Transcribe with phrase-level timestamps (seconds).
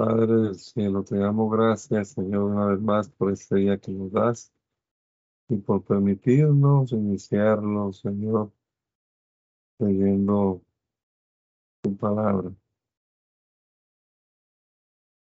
[0.00, 4.10] Padre del cielo, te damos gracias, Señor, una vez más por este día que nos
[4.10, 4.50] das
[5.46, 8.50] y por permitirnos iniciarlo, Señor,
[9.78, 10.62] leyendo
[11.82, 12.50] tu palabra.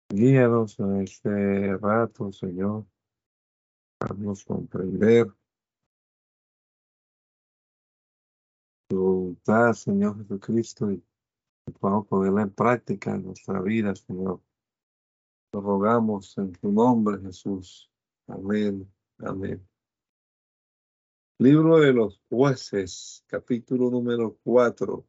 [0.09, 2.85] Guíanos en este rato, Señor,
[3.99, 5.25] haznos comprender
[8.87, 11.03] tu voluntad, Señor Jesucristo, y
[11.65, 14.39] que podamos ponerla en práctica en nuestra vida, Señor.
[15.53, 17.91] Lo rogamos en tu nombre, Jesús.
[18.27, 18.89] Amén.
[19.17, 19.67] Amén.
[21.39, 25.05] Libro de los jueces, capítulo número 4,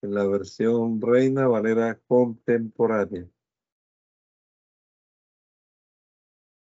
[0.00, 3.28] en la versión Reina Valera contemporánea.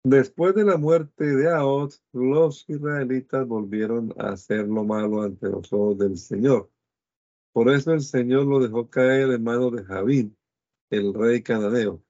[0.05, 5.73] Después de la muerte de Ahod, los israelitas volvieron a hacer lo malo ante los
[5.73, 6.71] ojos del Señor.
[7.53, 10.39] Por eso el Señor lo dejó caer en manos de Javín,
[10.91, 12.05] el rey cananeo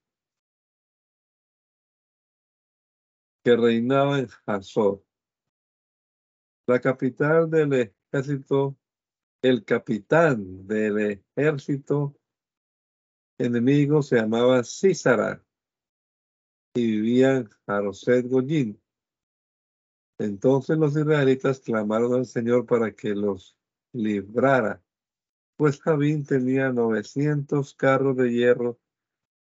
[3.42, 5.04] que reinaba en Hazor.
[6.66, 8.76] La capital del ejército,
[9.42, 12.14] el capitán del ejército
[13.38, 15.42] enemigo se llamaba Císara
[16.74, 18.80] y vivía en Jaroset Goyín.
[20.18, 23.56] Entonces los israelitas clamaron al Señor para que los
[23.92, 24.82] librara,
[25.56, 28.78] pues Javín tenía 900 carros de hierro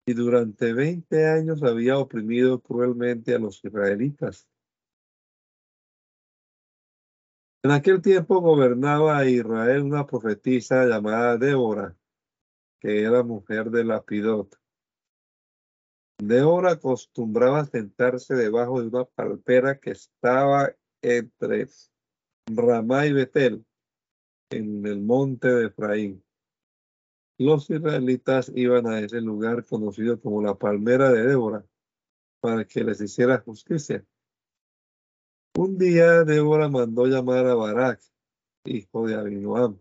[0.06, 4.46] y durante veinte años había oprimido cruelmente a los israelitas.
[7.62, 11.96] En aquel tiempo gobernaba a Israel una profetisa llamada Débora,
[12.78, 14.54] que era mujer de Lapidot.
[16.18, 21.68] Débora acostumbraba sentarse debajo de una palpera que estaba entre
[22.46, 23.64] Ramá y Betel,
[24.50, 26.23] en el monte de Efraín
[27.38, 31.64] los israelitas iban a ese lugar conocido como la palmera de Débora
[32.40, 34.04] para que les hiciera justicia.
[35.56, 38.00] Un día Débora mandó llamar a Barak,
[38.64, 39.80] hijo de Abinoam,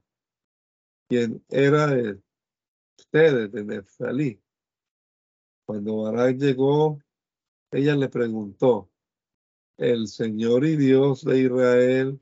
[1.07, 2.21] quien era de
[2.97, 4.41] ustedes, de Neftalí.
[5.65, 6.99] Cuando Barak llegó,
[7.71, 8.89] ella le preguntó,
[9.77, 12.21] el Señor y Dios de Israel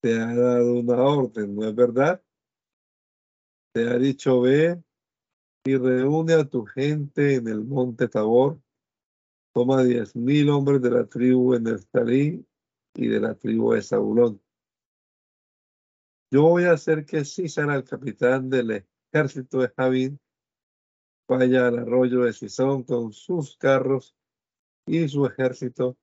[0.00, 2.23] te ha dado una orden, ¿no es verdad?
[3.74, 4.80] Te ha dicho, ve
[5.64, 8.60] y reúne a tu gente en el monte Tabor.
[9.52, 12.46] Toma diez mil hombres de la tribu de Neftalí
[12.94, 14.40] y de la tribu de Zabulón.
[16.30, 20.20] Yo voy a hacer que Císara, el capitán del ejército de Javín,
[21.28, 24.14] vaya al arroyo de Sison con sus carros
[24.86, 25.96] y su ejército.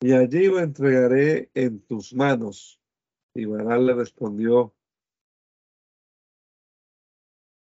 [0.00, 2.82] Y allí lo entregaré en tus manos
[3.36, 4.74] y Baral le respondió,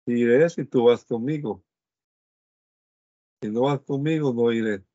[0.05, 1.63] iré si tú vas conmigo.
[3.41, 4.85] Si no vas conmigo, no iré.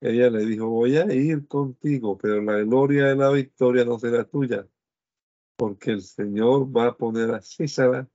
[0.00, 4.24] Ella le dijo, voy a ir contigo, pero la gloria de la victoria no será
[4.24, 4.66] tuya,
[5.56, 8.08] porque el Señor va a poner a Císara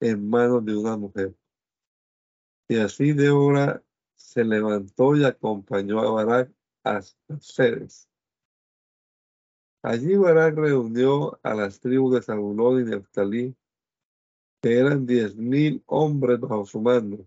[0.00, 1.34] en manos de una mujer.
[2.68, 3.82] Y así de hora
[4.14, 8.10] se levantó y acompañó a Barak hasta Ceres.
[9.86, 13.54] Allí Barak reunió a las tribus de Zabulón y Neftalí,
[14.60, 17.24] que eran diez mil hombres bajo su mando.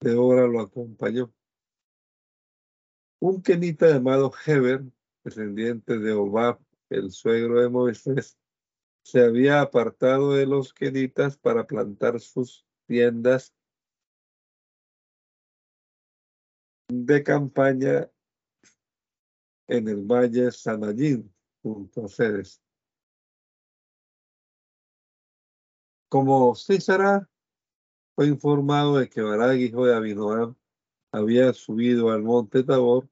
[0.00, 1.32] Débora lo acompañó.
[3.20, 4.82] Un kenita llamado Heber,
[5.24, 8.36] descendiente de Obab, el suegro de Moisés,
[9.02, 13.54] se había apartado de los kenitas para plantar sus tiendas
[16.88, 18.10] de campaña
[19.70, 21.32] en el valle Sanayín,
[21.62, 22.60] junto a Ceres.
[26.08, 27.28] Como Císara
[28.16, 30.56] fue informado de que Barak, hijo de Abinoam,
[31.12, 33.08] había subido al monte Tabor,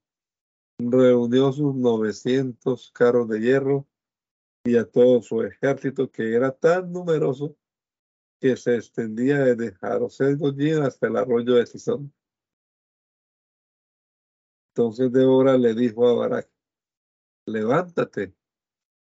[0.78, 3.86] reunió sus 900 carros de hierro
[4.64, 7.56] y a todo su ejército, que era tan numeroso
[8.40, 12.12] que se extendía desde Jaroset Goyín hasta el arroyo de Sison.
[14.78, 16.48] Entonces Débora le dijo a Barak,
[17.46, 18.36] levántate,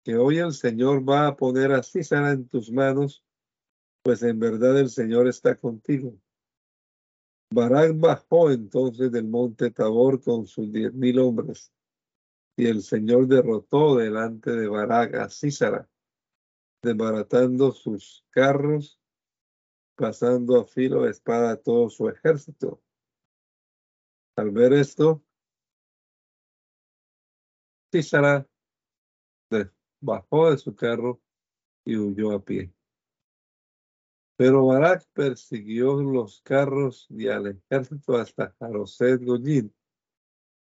[0.04, 3.24] que hoy el Señor va a poner a Císara en tus manos,
[4.04, 6.16] pues en verdad el Señor está contigo.
[7.50, 11.72] Barak bajó entonces del monte Tabor con sus diez mil hombres,
[12.56, 15.90] y el Señor derrotó delante de Barak a Císara,
[16.84, 19.00] desbaratando sus carros,
[19.96, 22.80] pasando a filo de espada todo su ejército.
[24.36, 25.23] Al ver esto,
[27.94, 28.44] Císara
[30.00, 31.22] bajó de su carro
[31.84, 32.74] y huyó a pie.
[34.36, 39.70] Pero Barak persiguió los carros y al ejército hasta Jaroset Goyim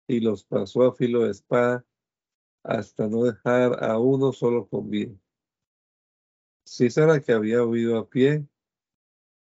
[0.08, 1.86] y los pasó a filo de espada
[2.64, 5.14] hasta no dejar a uno solo con vida.
[6.68, 8.44] Císara, que había huido a pie,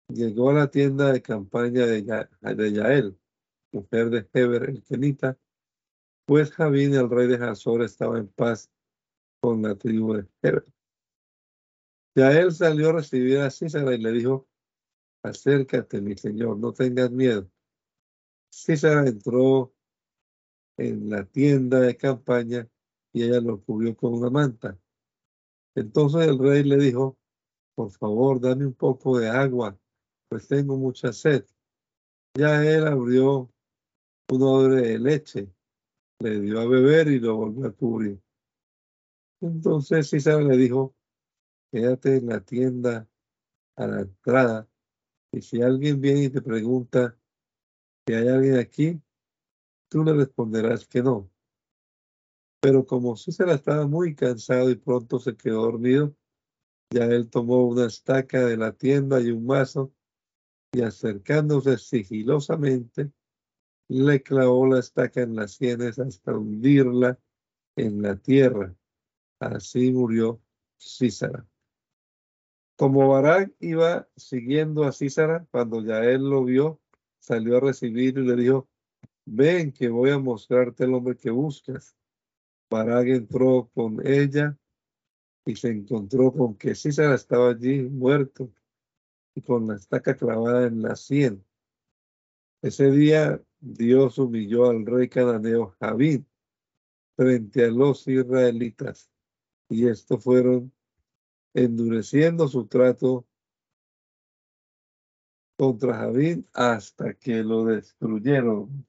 [0.09, 3.17] llegó a la tienda de campaña de, Yael,
[3.71, 5.39] mujer de Heber el Kenita,
[6.27, 8.71] pues Javín, el rey de Hazor, estaba en paz
[9.41, 10.67] con la tribu de Heber.
[12.17, 14.49] Yael salió a recibir a Císara y le dijo,
[15.23, 17.49] acércate, mi señor, no tengas miedo.
[18.51, 19.73] Císara entró
[20.77, 22.69] en la tienda de campaña
[23.13, 24.79] y ella lo cubrió con una manta.
[25.75, 27.19] Entonces el rey le dijo,
[27.75, 29.79] por favor, dame un poco de agua,
[30.29, 31.45] pues tengo mucha sed.
[32.35, 33.51] Ya él abrió
[34.31, 35.56] un odre de leche,
[36.21, 38.21] le dio a beber y lo volvió a cubrir.
[39.41, 40.95] Entonces César le dijo,
[41.71, 43.09] quédate en la tienda
[43.77, 44.69] a la entrada
[45.33, 47.19] y si alguien viene y te pregunta
[48.07, 49.03] si hay alguien aquí,
[49.89, 51.31] tú le responderás que no.
[52.61, 56.15] Pero como César estaba muy cansado y pronto se quedó dormido,
[56.91, 59.93] ya él tomó una estaca de la tienda y un mazo
[60.73, 63.13] y acercándose sigilosamente,
[63.89, 67.19] le clavó la estaca en las sienes hasta hundirla
[67.77, 68.75] en la tierra.
[69.39, 70.41] Así murió
[70.79, 71.47] Císara.
[72.77, 76.81] Como Barak iba siguiendo a Císara, cuando ya él lo vio,
[77.19, 78.69] salió a recibir y le dijo,
[79.25, 81.97] ven que voy a mostrarte el hombre que buscas.
[82.69, 84.59] Barak entró con ella
[85.45, 88.51] y se encontró con que Císara estaba allí muerto
[89.35, 91.45] y con la estaca clavada en la sien.
[92.63, 96.23] Ese día Dios humilló al rey cananeo Javid
[97.17, 99.11] frente a los israelitas
[99.69, 100.73] y estos fueron
[101.55, 103.27] endureciendo su trato
[105.59, 108.87] contra Javid hasta que lo destruyeron.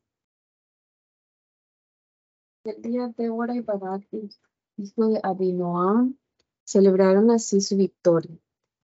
[2.65, 4.05] El día Débora y Barak,
[4.75, 6.17] hijo de Abinoam,
[6.65, 8.37] celebraron así su victoria.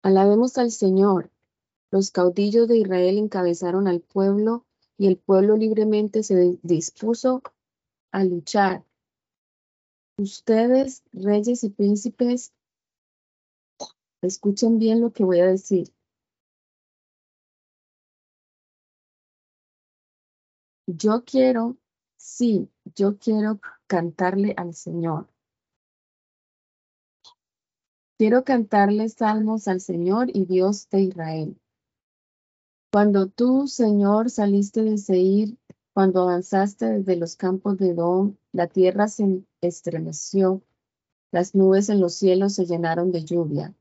[0.02, 1.30] Alabemos al Señor.
[1.92, 4.66] Los caudillos de Israel encabezaron al pueblo
[5.00, 7.42] y el pueblo libremente se dispuso
[8.12, 8.86] a luchar.
[10.20, 12.54] Ustedes, reyes y príncipes,
[14.22, 15.92] escuchen bien lo que voy a decir.
[20.86, 21.78] Yo quiero
[22.20, 25.30] Sí, yo quiero cantarle al Señor.
[28.18, 31.58] Quiero cantarle salmos al Señor y Dios de Israel.
[32.92, 35.56] Cuando tú, Señor, saliste de Seir,
[35.94, 40.64] cuando avanzaste desde los campos de Edom, la tierra se estremeció,
[41.32, 43.76] las nubes en los cielos se llenaron de lluvia.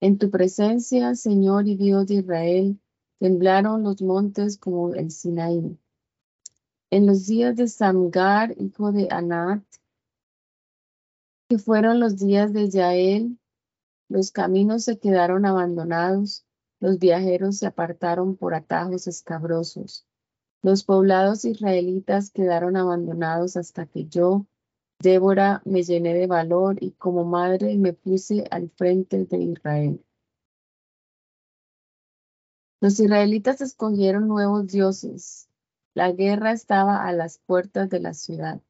[0.00, 2.80] En tu presencia, Señor y Dios de Israel,
[3.18, 5.78] temblaron los montes como el Sinaí.
[6.90, 9.62] En los días de Samgar, hijo de Anat,
[11.50, 13.38] que fueron los días de Yael,
[14.08, 16.46] los caminos se quedaron abandonados,
[16.82, 20.04] los viajeros se apartaron por atajos escabrosos.
[20.62, 24.46] Los poblados israelitas quedaron abandonados hasta que yo,
[24.98, 30.04] Débora, me llené de valor y como madre me puse al frente de Israel.
[32.80, 35.48] Los israelitas escogieron nuevos dioses,
[35.94, 38.60] la guerra estaba a las puertas de la ciudad,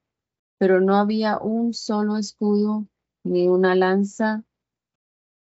[0.58, 2.86] pero no había un solo escudo
[3.24, 4.44] ni una lanza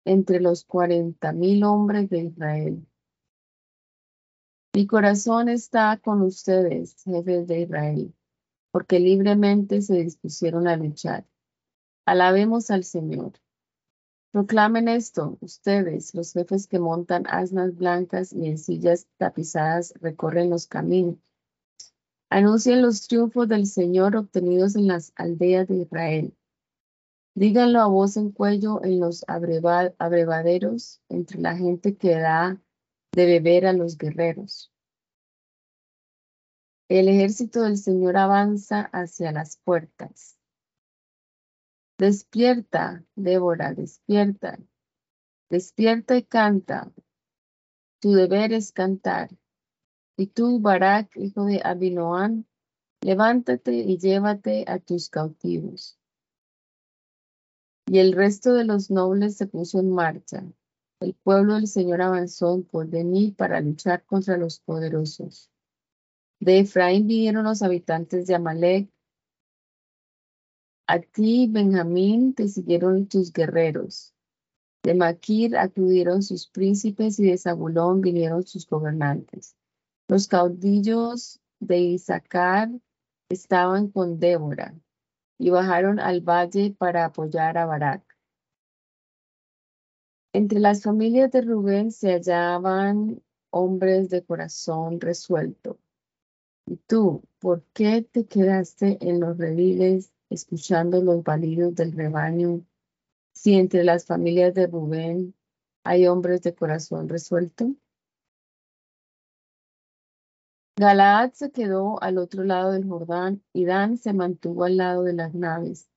[0.06, 2.88] entre los cuarenta mil hombres de Israel.
[4.74, 8.14] Mi corazón está con ustedes, jefes de Israel,
[8.72, 11.26] porque libremente se dispusieron a luchar.
[12.06, 13.34] Alabemos al Señor.
[14.32, 20.68] Proclamen esto, ustedes, los jefes que montan asnas blancas y en sillas tapizadas recorren los
[20.68, 21.18] caminos
[22.30, 26.36] Anuncien los triunfos del Señor obtenidos en las aldeas de Israel.
[27.38, 32.62] Díganlo a voz en cuello en los abrevaderos, entre la gente que da
[33.12, 34.72] de beber a los guerreros.
[36.88, 40.38] El ejército del Señor avanza hacia las puertas.
[41.98, 44.58] Despierta, Débora, despierta.
[45.50, 46.90] Despierta y canta.
[48.00, 49.30] Tu deber es cantar.
[50.16, 52.46] Y tú, Barak, hijo de Abinoam,
[53.02, 56.00] levántate y llévate a tus cautivos.
[57.88, 60.44] Y el resto de los nobles se puso en marcha.
[61.00, 65.52] El pueblo del Señor avanzó en pos de mí para luchar contra los poderosos.
[66.40, 68.90] De Efraín vinieron los habitantes de Amalek.
[70.88, 74.14] A ti, Benjamín, te siguieron tus guerreros.
[74.84, 79.56] De Maquir acudieron sus príncipes y de Zabulón vinieron sus gobernantes.
[80.08, 82.70] Los caudillos de Isaacar
[83.30, 84.76] estaban con Débora
[85.38, 88.04] y bajaron al valle para apoyar a Barak.
[90.34, 95.80] Entre las familias de Rubén se hallaban hombres de corazón resuelto.
[96.66, 102.66] ¿Y tú, por qué te quedaste en los rediles escuchando los balidos del rebaño
[103.34, 105.36] si entre las familias de Rubén
[105.84, 107.76] hay hombres de corazón resuelto?
[110.78, 115.14] Galaad se quedó al otro lado del Jordán y Dan se mantuvo al lado de
[115.14, 115.88] las naves.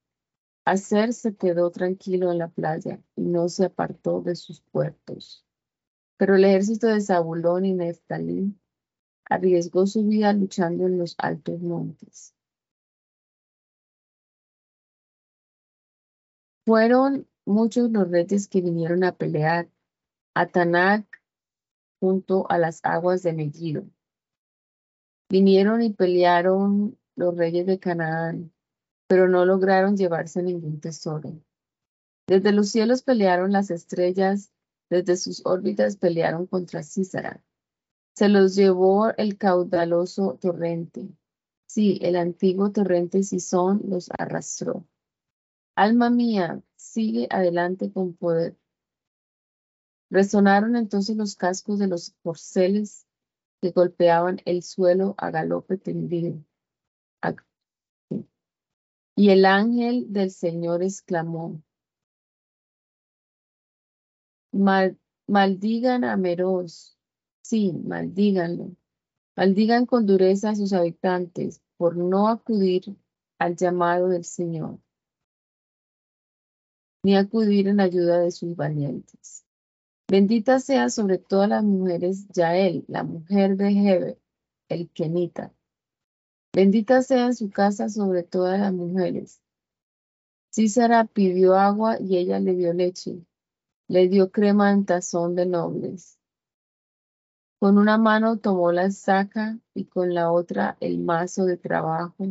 [0.64, 5.44] Aser se quedó tranquilo en la playa y no se apartó de sus puertos.
[6.16, 8.54] Pero el ejército de Zabulón y Neftalí
[9.24, 12.34] arriesgó su vida luchando en los altos montes.
[16.64, 19.68] Fueron muchos los reyes que vinieron a pelear
[20.34, 21.20] a Tanac
[21.98, 23.84] junto a las aguas de Megiddo.
[25.30, 28.52] Vinieron y pelearon los reyes de Canaán,
[29.06, 31.32] pero no lograron llevarse ningún tesoro.
[32.26, 34.52] Desde los cielos pelearon las estrellas,
[34.90, 37.42] desde sus órbitas pelearon contra Císara.
[38.14, 41.08] Se los llevó el caudaloso torrente.
[41.66, 44.86] Sí, el antiguo torrente Sison los arrastró.
[45.74, 48.56] Alma mía, sigue adelante con poder.
[50.10, 53.07] Resonaron entonces los cascos de los corceles
[53.60, 56.42] que golpeaban el suelo a galope tendido.
[59.16, 61.60] Y el ángel del Señor exclamó,
[65.26, 66.96] maldigan a Meroz,
[67.42, 68.76] sí, maldíganlo,
[69.36, 72.96] maldigan con dureza a sus habitantes por no acudir
[73.38, 74.78] al llamado del Señor
[77.02, 79.44] ni acudir en ayuda de sus valientes.
[80.10, 84.18] Bendita sea sobre todas las mujeres Yael, la mujer de Heber,
[84.70, 85.52] el Kenita.
[86.54, 89.42] Bendita sea su casa sobre todas las mujeres.
[90.50, 93.22] Císara pidió agua y ella le dio leche.
[93.86, 96.18] Le dio crema en tazón de nobles.
[97.60, 102.24] Con una mano tomó la saca y con la otra el mazo de trabajo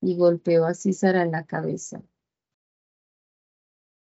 [0.00, 2.02] y golpeó a Císara en la cabeza.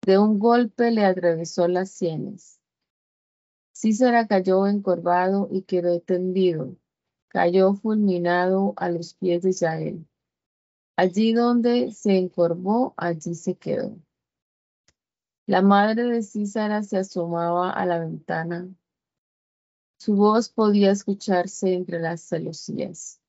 [0.05, 2.62] De un golpe le atravesó las sienes.
[3.83, 6.77] Císara cayó encorvado y quedó tendido.
[7.27, 10.07] Cayó fulminado a los pies de Yael.
[10.95, 13.99] Allí donde se encorvó, allí se quedó.
[15.47, 18.69] La madre de Císara se asomaba a la ventana.
[19.99, 23.21] Su voz podía escucharse entre las celosías.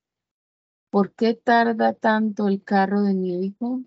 [0.91, 3.81] ¿Por qué tarda tanto el carro de mi hijo?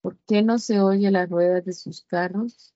[0.00, 2.75] ¿Por qué no se oye las ruedas de sus carros?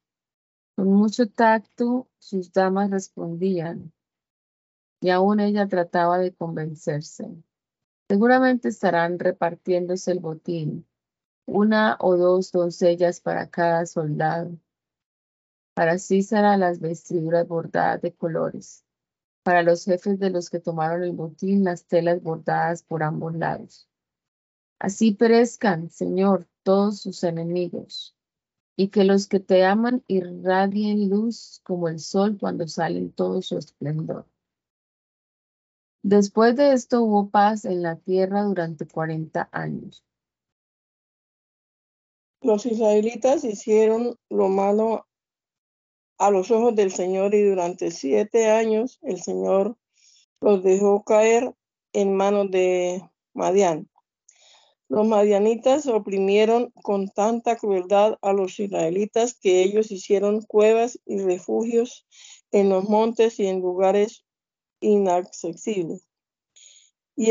[0.81, 3.93] Con mucho tacto sus damas respondían
[5.03, 7.29] y aún ella trataba de convencerse.
[8.09, 10.89] Seguramente estarán repartiéndose el botín,
[11.45, 14.57] una o dos doncellas para cada soldado.
[15.75, 18.83] Para Císara las vestiduras bordadas de colores.
[19.43, 23.87] Para los jefes de los que tomaron el botín las telas bordadas por ambos lados.
[24.79, 28.17] Así perezcan, Señor, todos sus enemigos,
[28.81, 33.43] y que los que te aman irradien luz como el sol cuando sale en todo
[33.43, 34.25] su esplendor.
[36.03, 40.03] Después de esto hubo paz en la tierra durante cuarenta años.
[42.41, 45.07] Los israelitas hicieron lo malo
[46.17, 49.77] a los ojos del Señor y durante siete años el Señor
[50.41, 51.55] los dejó caer
[51.93, 53.90] en manos de Madián.
[54.91, 62.09] Los madianitas oprimieron con tanta crueldad a los israelitas que ellos hicieron cuevas y refugios
[62.51, 64.25] en los montes y en lugares
[64.81, 66.09] inaccesibles.
[67.15, 67.31] Y,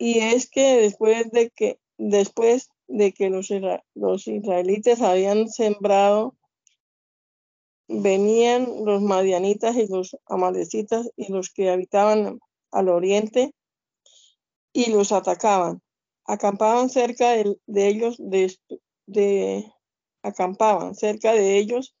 [0.00, 3.48] es que después de que, después de que los,
[3.94, 6.34] los israelitas habían sembrado,
[7.86, 12.40] venían los madianitas y los amalecitas y los que habitaban
[12.72, 13.54] al oriente
[14.72, 15.80] y los atacaban
[16.30, 18.22] acampaban cerca de, ellos,
[20.22, 21.96] acampaban cerca de ellos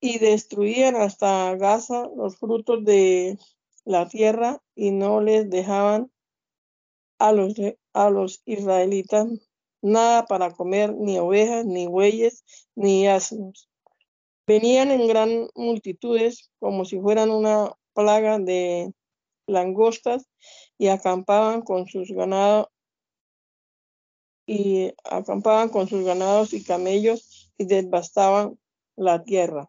[0.00, 3.38] y destruían hasta Gaza los frutos de
[3.84, 6.10] la tierra y no les dejaban
[7.20, 7.54] a los,
[7.92, 9.28] a los israelitas
[9.82, 13.70] nada para comer, ni ovejas, ni bueyes, ni asnos.
[14.48, 18.92] Venían en gran multitudes como si fueran una plaga de
[19.46, 20.26] langostas
[20.76, 22.66] y acampaban con sus ganados
[24.48, 28.58] y acampaban con sus ganados y camellos y devastaban
[28.96, 29.68] la tierra.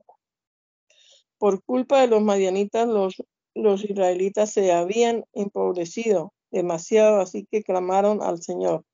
[1.38, 3.22] Por culpa de los madianitas, los,
[3.54, 8.86] los israelitas se habían empobrecido demasiado, así que clamaron al Señor.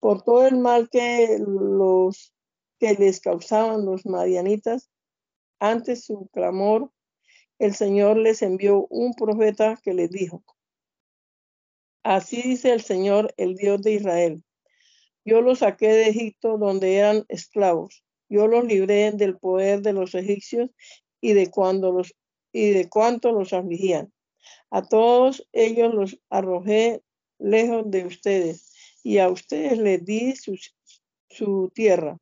[0.00, 2.32] Por todo el mal que, los,
[2.78, 4.88] que les causaban los madianitas,
[5.58, 6.90] antes su clamor,
[7.58, 10.42] el Señor les envió un profeta que les dijo,
[12.02, 14.42] Así dice el Señor, el Dios de Israel.
[15.24, 18.04] Yo los saqué de Egipto donde eran esclavos.
[18.28, 20.70] Yo los libré del poder de los egipcios
[21.20, 22.14] y de cuando los
[22.52, 24.12] y de cuánto los afligían.
[24.70, 27.02] A todos ellos los arrojé
[27.38, 28.72] lejos de ustedes
[29.02, 30.58] y a ustedes les di su,
[31.28, 32.18] su tierra.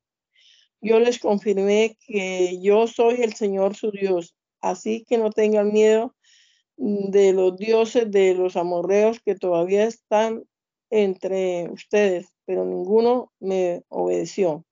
[0.81, 6.15] Yo les confirmé que yo soy el Señor su Dios, así que no tengan miedo
[6.77, 10.43] de los dioses de los amorreos que todavía están
[10.89, 14.65] entre ustedes, pero ninguno me obedeció.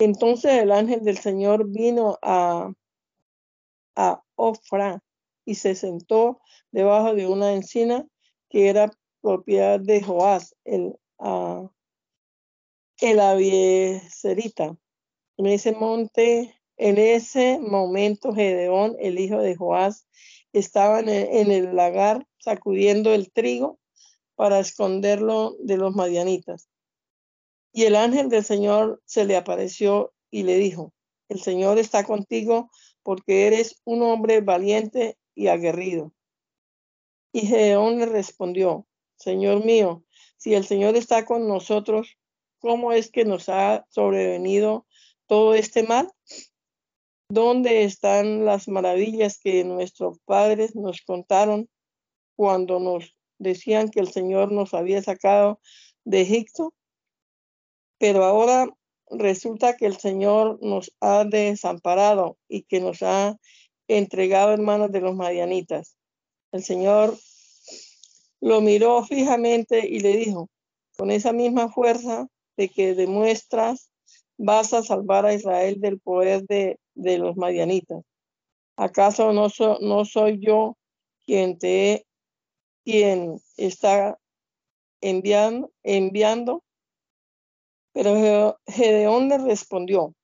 [0.00, 2.72] Entonces el ángel del Señor vino a,
[3.94, 5.04] a Ofra
[5.44, 6.40] y se sentó
[6.72, 8.04] debajo de una encina
[8.50, 11.68] que era propiedad de Joás, el, uh,
[13.00, 14.76] el avieserita.
[15.36, 20.08] En ese monte, en ese momento, Gedeón, el hijo de Joás,
[20.52, 23.78] estaba en el, en el lagar sacudiendo el trigo
[24.34, 26.68] para esconderlo de los madianitas.
[27.72, 30.92] Y el ángel del Señor se le apareció y le dijo,
[31.28, 32.70] el Señor está contigo
[33.02, 36.12] porque eres un hombre valiente y aguerrido.
[37.32, 38.86] Y Gedeón le respondió,
[39.16, 40.04] Señor mío,
[40.36, 42.18] si el Señor está con nosotros,
[42.58, 44.86] ¿cómo es que nos ha sobrevenido
[45.26, 46.10] todo este mal?
[47.28, 51.70] ¿Dónde están las maravillas que nuestros padres nos contaron
[52.36, 55.60] cuando nos decían que el Señor nos había sacado
[56.04, 56.74] de Egipto?
[57.98, 58.68] Pero ahora
[59.10, 63.36] resulta que el Señor nos ha desamparado y que nos ha
[63.88, 65.96] entregado en manos de los madianitas.
[66.52, 67.16] El Señor
[68.40, 70.48] lo miró fijamente y le dijo,
[70.96, 72.26] con esa misma fuerza
[72.56, 73.90] de que demuestras,
[74.38, 78.02] vas a salvar a Israel del poder de, de los madianitas.
[78.76, 79.48] ¿Acaso no,
[79.80, 80.76] no soy yo
[81.24, 82.06] quien te
[82.84, 84.18] quien está
[85.00, 86.62] enviando, enviando?
[87.92, 90.14] Pero Gedeón le respondió,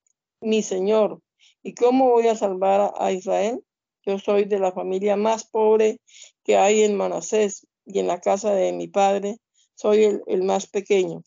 [0.40, 1.20] mi señor,
[1.62, 3.62] ¿y cómo voy a salvar a Israel?
[4.06, 6.00] Yo soy de la familia más pobre
[6.44, 9.38] que hay en Manasés y en la casa de mi padre
[9.74, 11.22] soy el, el más pequeño.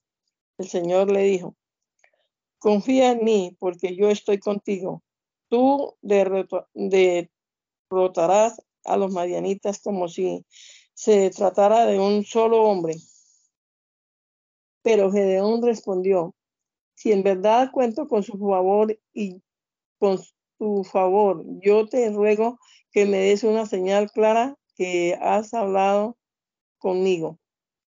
[0.57, 1.55] El Señor le dijo,
[2.57, 5.03] confía en mí porque yo estoy contigo.
[5.49, 7.19] Tú derrotarás
[8.85, 10.45] a los madianitas como si
[11.01, 12.93] se tratara de un solo hombre.
[14.83, 16.35] Pero Gedeón respondió,
[16.93, 19.41] si en verdad cuento con su favor y
[19.97, 20.19] con
[20.59, 22.59] tu favor, yo te ruego
[22.91, 26.19] que me des una señal clara que has hablado
[26.77, 27.39] conmigo.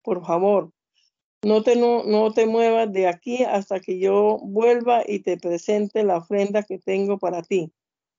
[0.04, 0.72] Por favor,
[1.42, 6.04] no te, no, no te muevas de aquí hasta que yo vuelva y te presente
[6.04, 7.74] la ofrenda que tengo para ti.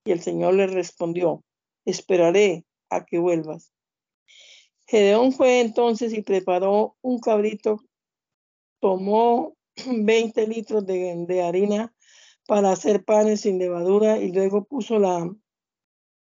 [0.04, 1.44] Y el Señor le respondió,
[1.84, 3.72] esperaré a que vuelvas.
[4.90, 7.84] Gedeón fue entonces y preparó un cabrito
[8.80, 11.94] tomó 20 litros de, harina
[12.48, 15.32] para hacer panes sin levadura y luego puso la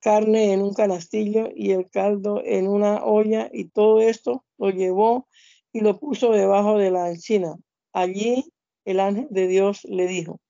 [0.00, 5.28] carne en un canastillo y el caldo en una olla y todo esto lo llevó
[5.72, 7.54] y lo puso debajo de la encina.
[7.92, 8.52] Allí
[8.84, 10.40] el ángel de Dios le dijo,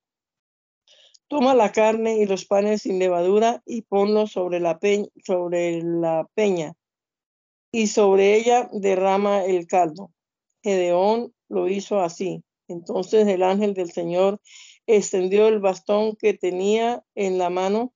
[1.28, 4.78] toma la carne y los panes sin levadura y ponlos sobre la,
[5.22, 6.74] sobre la peña
[7.72, 10.10] y sobre ella derrama el caldo.
[10.62, 12.42] Gedeón lo hizo así.
[12.68, 14.40] Entonces el ángel del Señor
[14.86, 17.92] extendió el bastón que tenía en la mano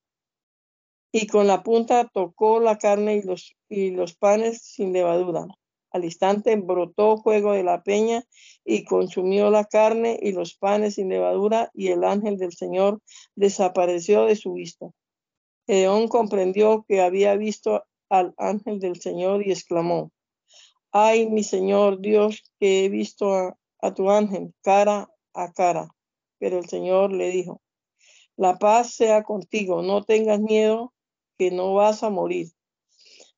[1.12, 5.46] y con la punta tocó la carne y los, y los panes sin levadura.
[5.92, 8.24] Al instante brotó fuego de la peña
[8.64, 13.00] y consumió la carne y los panes sin levadura y el ángel del Señor
[13.36, 14.86] desapareció de su vista.
[15.68, 17.84] Eón comprendió que había visto
[18.18, 20.12] al ángel del Señor y exclamó,
[20.92, 25.88] Ay, mi Señor Dios, que he visto a, tu ángel cara a cara.
[26.38, 27.60] Pero el Señor le dijo,
[28.36, 30.92] la paz sea contigo, no tengas miedo,
[31.36, 32.52] que no vas a morir.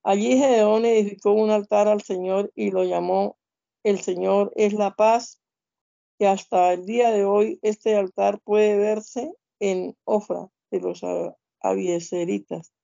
[0.02, 3.38] Allí Gedeón edificó un altar al Señor y lo llamó
[3.82, 5.40] El Señor es la paz.
[6.18, 11.00] Y hasta el día de hoy este altar puede verse en Ofra de los
[11.60, 12.75] abieseritas.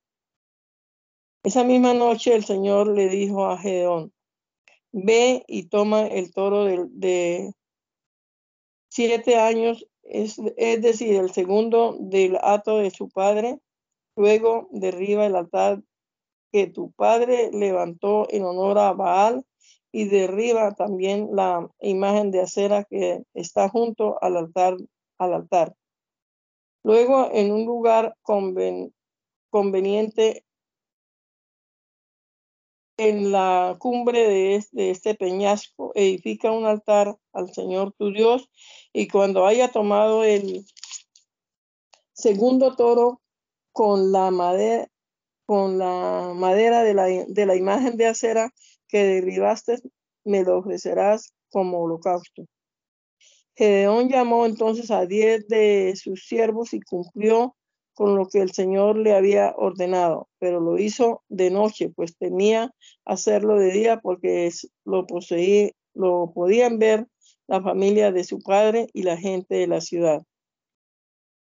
[1.43, 4.13] Esa misma noche el Señor le dijo a Gedeón,
[4.93, 7.53] ve y toma el toro de,
[8.89, 10.37] siete años es,
[10.81, 13.59] decir, el segundo del hato de su padre.
[14.15, 15.81] Luego derriba el altar
[16.53, 19.43] que tu padre levantó en honor a Baal
[19.91, 24.77] y derriba también la imagen de acera que está junto al altar.
[25.17, 25.75] Al altar.
[26.83, 28.15] Luego, en un lugar
[29.49, 30.43] conveniente
[32.97, 34.55] en la cumbre de
[34.91, 38.49] este, peñasco, edifica un altar al Señor tu Dios
[38.93, 40.65] y cuando haya tomado el
[42.13, 43.21] segundo toro
[43.71, 44.87] con la madera,
[45.45, 48.51] con la madera de la, de la imagen de acera
[48.87, 49.79] que derribaste,
[50.23, 52.45] me lo ofrecerás como holocausto.
[53.55, 57.55] Gedeón llamó entonces a diez de sus siervos y cumplió
[57.93, 62.73] con lo que el Señor le había ordenado, pero lo hizo de noche, pues temía
[63.05, 64.49] hacerlo de día porque
[64.85, 67.07] lo poseía, lo podían ver
[67.47, 70.23] la familia de su padre y la gente de la ciudad.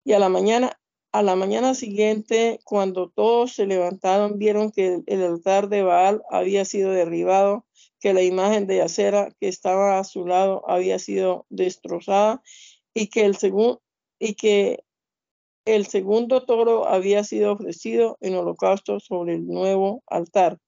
[0.04, 0.80] Y a la mañana,
[1.12, 6.64] a la mañana siguiente, cuando todos se levantaron, vieron que el altar de Baal había
[6.64, 7.66] sido derribado,
[8.00, 12.42] que la imagen de acera que estaba a su lado había sido destrozada
[12.94, 13.80] y que el segundo
[14.18, 14.82] y que
[15.64, 20.58] el segundo toro había sido ofrecido en holocausto sobre el nuevo altar.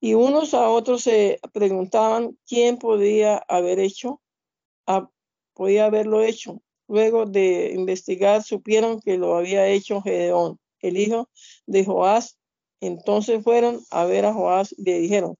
[0.00, 4.20] Y unos a otros se preguntaban quién podía haber hecho,
[5.54, 6.60] podía haberlo hecho.
[6.88, 11.28] Luego de investigar, supieron que lo había hecho Gedeón, el hijo
[11.66, 12.38] de Joás.
[12.80, 15.36] Entonces fueron a ver a Joás y le dijeron,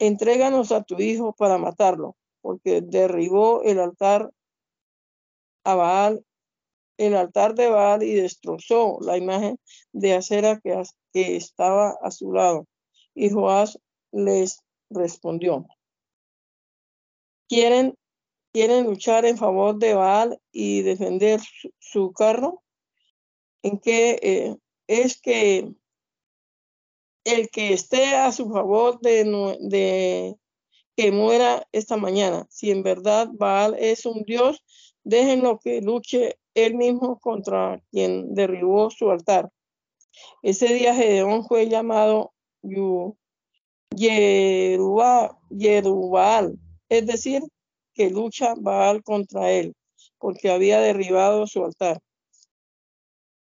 [0.00, 4.32] entréganos a tu hijo para matarlo, porque derribó el altar
[5.62, 6.24] a Baal
[6.98, 9.58] el altar de Baal y destrozó la imagen
[9.92, 12.66] de acera que, estaba a su lado.
[13.14, 13.78] Y Joás
[14.12, 15.66] les respondió,
[17.48, 17.96] ¿quieren,
[18.52, 21.40] ¿quieren luchar en favor de Baal y defender
[21.78, 22.62] su, carro?
[23.62, 24.56] En que eh,
[24.86, 25.72] es que
[27.24, 29.24] el que esté a su favor de,
[29.60, 30.36] de
[30.96, 32.46] que muera esta mañana.
[32.50, 34.64] Si en verdad Baal es un dios,
[35.04, 39.50] déjenlo que luche él mismo contra quien derribó su altar.
[40.42, 42.32] Ese día Gedeón fue llamado
[45.50, 47.42] Yerubal, es decir,
[47.94, 49.74] que lucha Baal contra él,
[50.18, 52.00] porque había derribado su altar.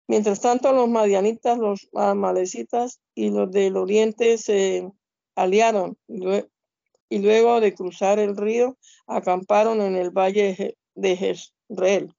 [0.07, 4.89] Mientras tanto, los madianitas, los amalecitas y los del oriente se
[5.35, 12.16] aliaron y luego de cruzar el río acamparon en el valle de Jezreel.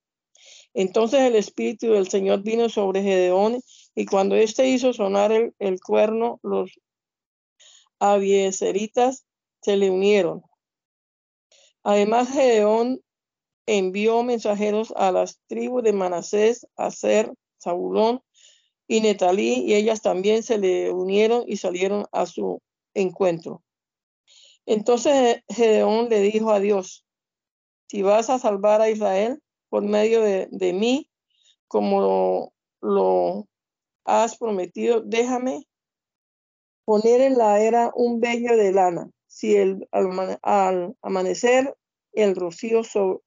[0.75, 3.61] Entonces el Espíritu del Señor vino sobre Gedeón
[3.95, 6.79] y cuando éste hizo sonar el, cuerno, los
[7.99, 9.25] abieseritas
[9.61, 10.43] se le unieron.
[11.83, 13.01] Además, Gedeón
[13.67, 18.23] envió mensajeros a las tribus de Manasés, Aser, Zabulón
[18.87, 22.63] y Netalí, y ellas también se le unieron y salieron a su
[22.95, 23.63] encuentro.
[24.65, 27.05] Entonces Gedeón le dijo a Dios,
[27.89, 31.11] si vas a salvar a Israel, por medio de, mí,
[31.67, 33.49] como lo,
[34.05, 35.67] has prometido, déjame
[36.85, 39.11] poner en la era un vello de lana.
[39.27, 41.77] Si el, al, amanecer
[42.13, 43.21] el rocío sobre,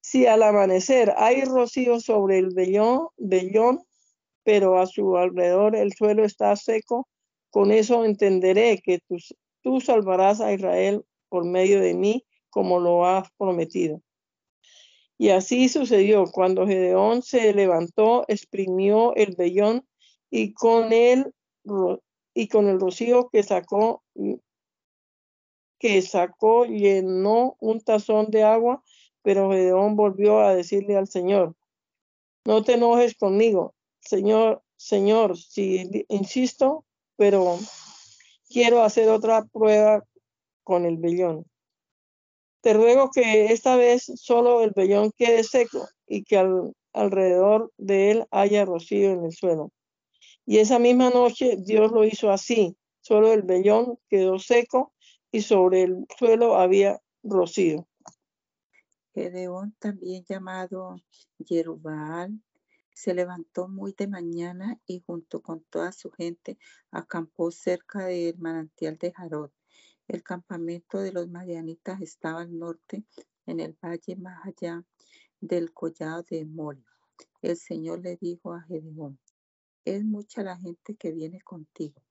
[0.00, 3.84] si al amanecer hay rocío sobre el vellón, vellón,
[4.42, 7.08] pero a su alrededor el suelo está seco,
[7.50, 9.16] con eso entenderé que tú,
[9.62, 14.00] tú salvarás a Israel por medio de mí, como lo has prometido.
[15.18, 16.26] Y así sucedió.
[16.26, 19.86] Cuando Gedeón se levantó, exprimió el vellón
[20.30, 21.32] y con él
[22.34, 24.02] y con el rocío que sacó
[25.78, 28.82] que sacó llenó un tazón de agua,
[29.22, 31.54] pero Gedeón volvió a decirle al Señor,
[32.44, 36.84] no te enojes conmigo, Señor, Señor, si insisto,
[37.16, 37.58] pero
[38.48, 40.04] quiero hacer otra prueba
[40.62, 41.44] con el vellón.
[42.66, 46.36] Te ruego que esta vez solo el vellón quede seco y que
[46.92, 49.70] alrededor de él haya rocío en el suelo.
[50.44, 52.76] Y esa misma noche Dios lo hizo así.
[53.02, 54.92] Solo el vellón quedó seco
[55.30, 57.86] y sobre el suelo había rocío.
[59.14, 60.96] Gedeón, también llamado
[61.46, 62.42] Jerubal,
[62.92, 66.58] se levantó muy de mañana y junto con toda su gente
[66.90, 69.52] acampó cerca del manantial de Jarod
[70.08, 73.04] el campamento de los marianitas estaba al norte,
[73.46, 74.84] en el valle más allá
[75.40, 76.84] del collado de Mol.
[77.42, 79.18] El Señor le dijo a Gedeón,
[79.84, 82.02] es mucha la gente que viene contigo.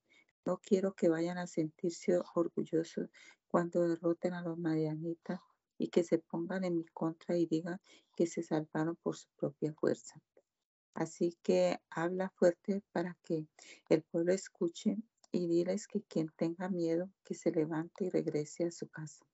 [0.45, 3.09] No quiero que vayan a sentirse orgullosos
[3.47, 5.39] cuando derroten a los marianitas
[5.77, 7.81] y que se pongan en mi contra y digan
[8.15, 10.21] que se salvaron por su propia fuerza.
[10.93, 13.45] Así que habla fuerte para que
[13.89, 14.97] el pueblo escuche
[15.35, 19.25] y diles que quien tenga miedo, que se levante y regrese a su casa.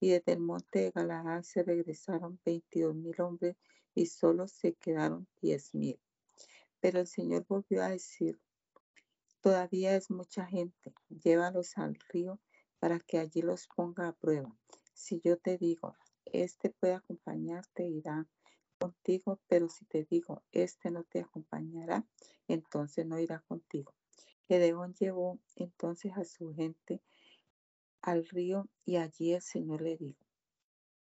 [0.00, 3.54] Y desde el monte de Galaad se regresaron veintidós mil hombres
[3.94, 6.00] y solo se quedaron diez mil.
[6.80, 8.40] Pero el Señor volvió a decir,
[9.42, 12.40] todavía es mucha gente, llévalos al río
[12.78, 14.56] para que allí los ponga a prueba.
[14.94, 18.26] Si yo te digo, este puede acompañarte, irá
[18.78, 22.06] contigo, pero si te digo, este no te acompañará,
[22.48, 23.92] entonces no irá contigo.
[24.50, 27.00] Gedeón llevó entonces a su gente
[28.02, 30.26] al río y allí el Señor le dijo,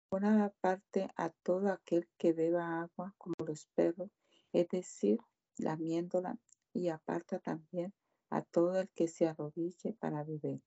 [0.07, 4.11] pon aparte a todo aquel que beba agua como los perros,
[4.53, 5.17] es decir,
[5.57, 6.37] lamiéndola,
[6.73, 7.91] y aparta también
[8.29, 10.61] a todo el que se arrodille para beber.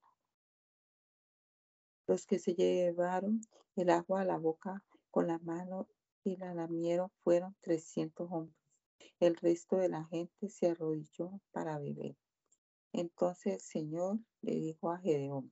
[2.09, 3.43] Los que se llevaron
[3.77, 5.87] el agua a la boca con la mano
[6.25, 8.59] y la lamieron fueron trescientos hombres.
[9.21, 12.17] El resto de la gente se arrodilló para beber.
[12.93, 15.51] Entonces el Señor le dijo a Gedeón,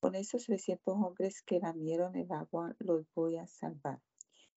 [0.00, 4.00] con esos trescientos hombres que lamieron el agua los voy a salvar.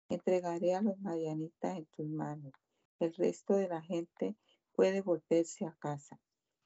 [0.10, 2.52] Entregaré a los madianitas en tus manos.
[3.00, 4.36] El resto de la gente
[4.74, 6.20] puede volverse a casa.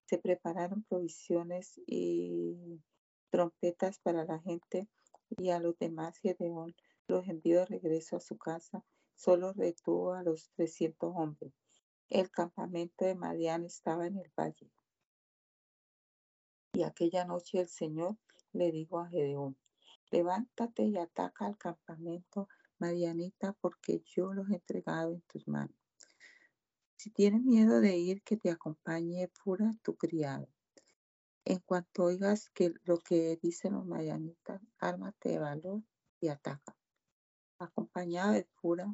[0.06, 2.82] Se prepararon provisiones y
[3.30, 4.88] trompetas para la gente
[5.38, 6.74] y a los demás Gedeón
[7.08, 8.86] los envió de regreso a su casa.
[9.16, 11.52] Solo retuvo a los trescientos hombres.
[12.10, 14.72] El campamento de Madian estaba en el valle.
[16.80, 18.16] Y aquella noche el Señor
[18.54, 19.58] le dijo a Gedeón,
[20.12, 25.76] levántate y ataca al campamento Madianita porque yo los he entregado en tus manos.
[26.96, 30.48] Si tienes miedo de ir, que te acompañe Pura, tu criado.
[31.44, 35.84] En cuanto oigas que lo que dicen los Madianitas, ármate de valor
[36.22, 36.78] y ataca.
[37.58, 38.88] Acompañado de Pura,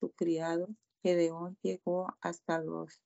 [0.00, 0.66] tu criado,
[1.00, 3.00] Gedeón llegó hasta los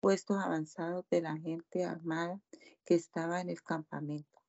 [0.00, 2.40] puestos avanzados de la gente armada
[2.84, 4.40] que estaba en el campamento.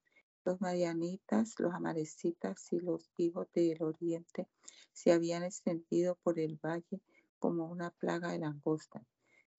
[0.45, 4.47] Los madianitas, los amalecitas y los hijos del oriente
[4.93, 7.01] se habían extendido por el valle
[7.39, 9.05] como una plaga de langosta.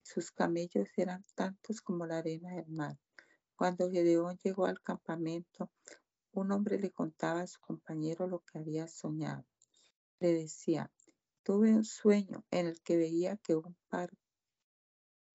[0.03, 2.99] Sus camellos eran tantos como la arena del mar.
[3.57, 5.71] Cuando Gedeón llegó al campamento,
[6.33, 9.45] un hombre le contaba a su compañero lo que había soñado.
[10.21, 10.91] Le decía,
[11.43, 14.11] tuve un sueño en el que veía que un par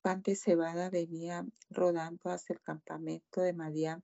[0.04, 4.04] pan de cebada venía rodando hacia el campamento de Madián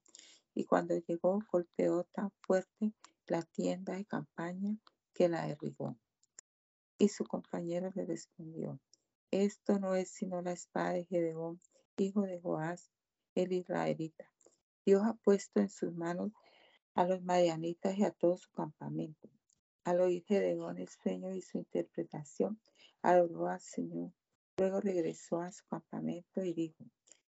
[0.56, 2.94] y cuando llegó golpeó tan fuerte
[3.28, 4.78] la tienda de campaña
[5.14, 5.98] que la derribó.
[6.98, 8.80] Y su compañero le respondió,
[9.30, 11.60] esto no es sino la espada de Gedeón,
[11.98, 12.90] hijo de Joás,
[13.36, 14.32] el israelita.
[14.86, 16.32] Dios ha puesto en sus manos
[16.94, 19.30] a los madianitas y a todo su campamento.
[19.84, 22.62] Al oír Gedeón el sueño y su interpretación,
[23.02, 24.14] adoró al Señor
[24.60, 26.84] Luego regresó a su campamento y dijo,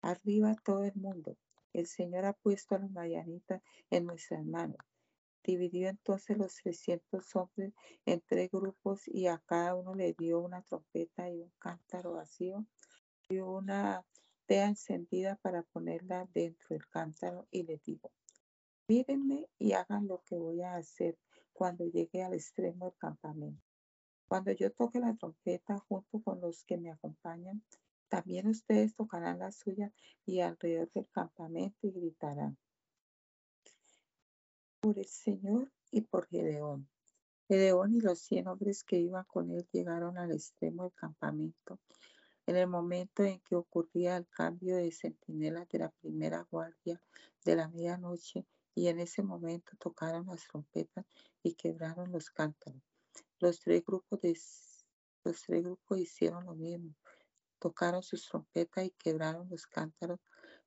[0.00, 1.37] arriba todo el mundo,
[1.72, 4.78] el Señor ha puesto a los mayanitas en nuestras manos.
[5.44, 7.74] Dividió entonces los trescientos hombres
[8.06, 12.66] en tres grupos y a cada uno le dio una trompeta y un cántaro vacío
[13.28, 14.04] y una
[14.46, 18.11] tea encendida para ponerla dentro del cántaro y le dijo,
[18.88, 21.16] mírenme y hagan lo que voy a hacer
[21.52, 23.71] cuando llegue al extremo del campamento.
[24.33, 27.62] Cuando yo toque la trompeta junto con los que me acompañan,
[28.09, 29.92] también ustedes tocarán la suya
[30.25, 32.57] y alrededor del campamento y gritarán.
[34.81, 36.88] Por el Señor y por Gedeón.
[37.47, 41.79] Gedeón y los cien hombres que iban con él llegaron al extremo del campamento
[42.47, 46.99] en el momento en que ocurría el cambio de centinelas de la primera guardia
[47.45, 51.05] de la medianoche y en ese momento tocaron las trompetas
[51.42, 52.91] y quebraron los cántaros.
[53.42, 54.38] Los tres grupos, de,
[55.24, 56.94] los tres grupos hicieron lo mismo.
[57.59, 60.20] Tocaron sus trompetas y quebraron los cántaros.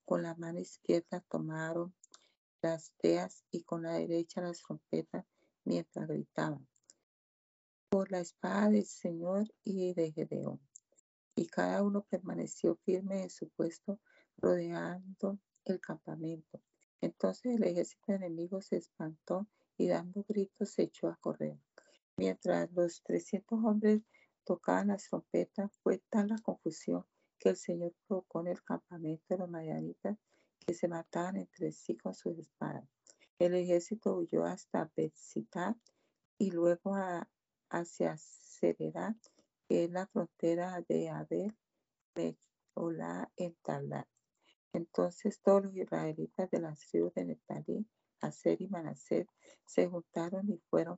[0.03, 1.95] Con la mano izquierda tomaron
[2.61, 5.25] las teas y con la derecha las trompetas
[5.63, 6.67] mientras gritaban.
[7.87, 10.59] Por la espada del Señor y de Gedeón.
[11.33, 14.01] Y cada uno permaneció firme en su puesto
[14.35, 16.61] rodeando el campamento.
[16.99, 21.57] Entonces el ejército enemigo se espantó y dando gritos se echó a correr.
[22.17, 24.01] Mientras los trescientos hombres
[24.45, 27.05] tocaban las trompetas, fue tal la confusión
[27.37, 30.17] que el Señor provocó en el campamento de los mayanitas
[30.65, 32.87] que se mataban entre sí con sus espadas.
[33.37, 35.77] El ejército huyó hasta Betzitá
[36.37, 36.95] y luego
[37.69, 39.15] hacia Serera,
[39.67, 41.53] que es la frontera de Abel,
[42.15, 44.07] Mechola en Talá.
[44.71, 47.85] Entonces todos los israelitas de las tribus de Netalí,
[48.21, 49.27] Aser y Manasés
[49.65, 50.97] se juntaron y fueron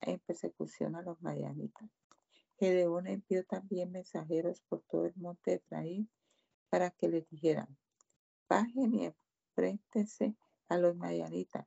[0.00, 1.88] en persecución a los madianitas.
[2.58, 6.10] Gedeón envió también mensajeros por todo el monte de Efraín
[6.68, 7.76] para que les dijeran,
[8.48, 10.36] bajen y enfréntense
[10.68, 11.66] a los madianitas,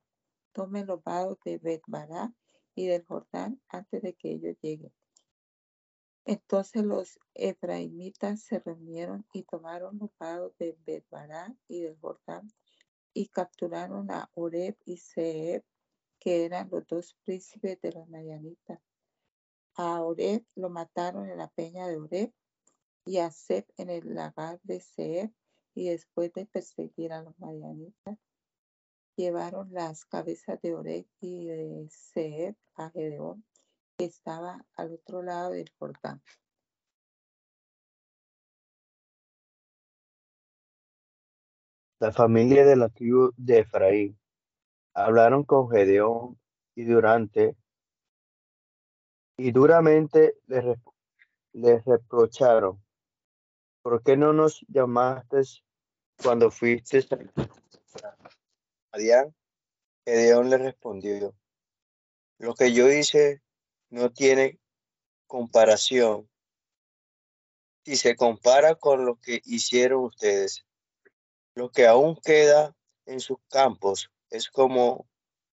[0.52, 2.34] tomen los vados de Betbará
[2.76, 4.94] y del Jordán antes de que ellos lleguen.
[6.26, 12.50] Entonces los efraimitas se reunieron y tomaron los vados de Betbará y del Jordán
[13.14, 15.64] y capturaron a Oreb y Seb,
[16.24, 18.80] que eran los dos príncipes de los madianitas
[19.76, 22.32] a Oreb lo mataron en la peña de Oreb
[23.06, 25.32] y a Seb en el lagar de Seb
[25.76, 28.18] y después de perseguir a los madianitas,
[29.18, 33.44] llevaron las cabezas de Oreb y de Seb a Gedeón,
[33.98, 36.22] que estaba al otro lado del Jordán.
[42.00, 44.20] La familia de la tribu de Efraín
[44.94, 46.40] hablaron con Gedeón
[46.76, 47.56] y durante
[49.36, 52.84] y duramente le, reprocharon,
[53.82, 55.42] ¿por qué no nos llamaste
[56.22, 57.00] cuando fuiste
[58.04, 58.16] a
[58.92, 59.36] Madián?
[60.06, 61.34] Gedeón le respondió,
[62.38, 63.42] lo que yo hice
[63.90, 64.60] no tiene
[65.28, 66.30] comparación
[67.86, 70.66] si se compara con lo que hicieron ustedes.
[71.56, 72.76] Lo que aún queda
[73.06, 75.08] en sus campos es como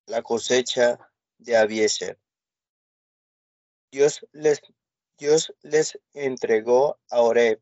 [0.06, 0.98] la cosecha
[1.36, 2.18] de Abieser.
[3.92, 4.62] Dios les,
[5.18, 7.60] Dios les entregó a Oreb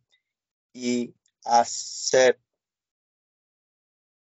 [0.73, 2.39] y a Seb,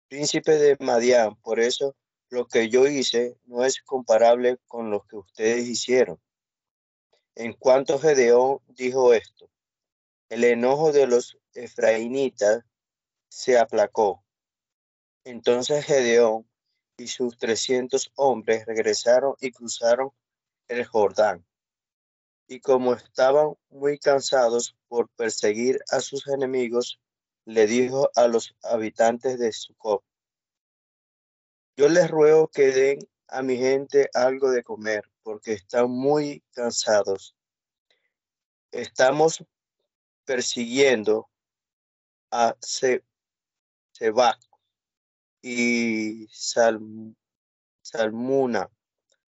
[0.09, 1.37] príncipe de Madián.
[1.37, 1.95] Por eso
[2.29, 6.19] lo que yo hice no es comparable con lo que ustedes hicieron.
[7.35, 9.49] En cuanto Gedeón dijo esto,
[10.27, 12.65] el enojo de los efraínitas
[13.29, 14.25] se aplacó.
[15.23, 16.50] Entonces Gedeón
[17.01, 20.11] y sus trescientos hombres regresaron y cruzaron
[20.67, 21.45] el Jordán
[22.51, 26.99] y como estaban muy cansados por perseguir a sus enemigos,
[27.45, 30.03] le dijo a los habitantes de Sucop,
[31.77, 37.37] yo les ruego que den a mi gente algo de comer, porque están muy cansados.
[38.71, 39.45] Estamos
[40.25, 41.29] persiguiendo
[42.31, 44.37] a Seba
[45.41, 46.27] y
[47.81, 48.69] Salmuna,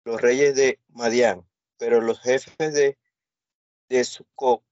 [0.04, 1.46] los reyes de Madián,
[1.78, 2.98] pero los jefes de
[3.88, 4.62] de Sucot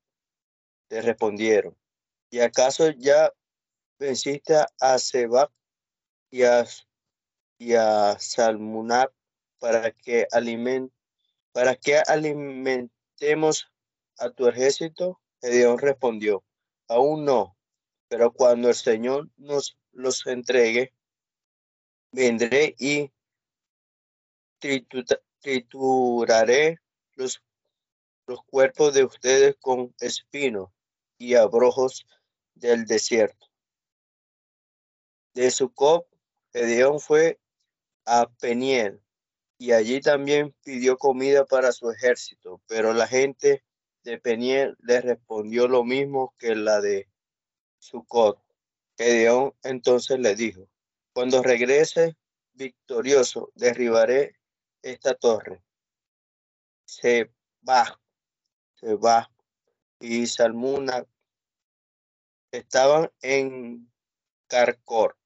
[0.89, 1.77] le respondieron,
[2.31, 3.33] ¿y acaso ya
[3.99, 5.53] venciste a Seba
[6.31, 6.67] y a,
[7.59, 8.19] y a
[9.59, 10.93] para que, aliment,
[11.53, 13.71] para que alimentemos
[14.19, 15.21] a tu ejército?
[15.41, 16.45] Gedeón respondió,
[16.89, 17.57] aún no,
[18.09, 20.93] pero cuando el Señor nos los entregue,
[22.13, 23.11] vendré y
[25.41, 26.79] trituraré
[27.15, 27.43] los
[28.27, 30.71] los cuerpos de ustedes con espinos
[31.19, 32.07] y abrojos
[32.55, 33.47] del desierto.
[35.35, 36.07] De Sucop,
[36.53, 37.41] Gedeón fue
[38.05, 39.03] a Peniel
[39.59, 43.65] y allí también pidió comida para su ejército, pero la gente
[44.03, 47.09] de Peniel le respondió lo mismo que la de
[47.79, 48.39] Sucot.
[48.97, 50.69] Gedeón entonces le dijo,
[51.13, 52.17] cuando regrese
[52.55, 54.37] victorioso, derribaré
[54.83, 55.63] esta torre.
[56.85, 57.31] Se
[57.69, 58.01] va
[58.75, 59.31] Seba
[60.01, 61.07] y Salmuna
[62.51, 63.91] estaban en
[64.49, 65.17] Carcor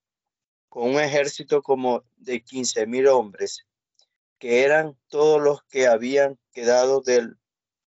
[0.69, 3.67] con un ejército como de quince mil hombres,
[4.39, 7.39] que eran todos los que habían quedado del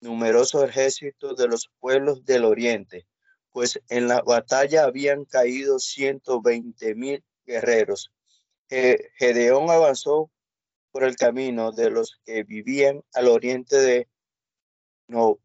[0.01, 3.07] numeroso ejército de los pueblos del oriente,
[3.51, 8.13] pues en la batalla habían caído ciento veinte mil guerreros.
[8.69, 10.31] Gedeón avanzó
[10.91, 14.09] por el camino de los que vivían al oriente de
[15.09, 15.39] no,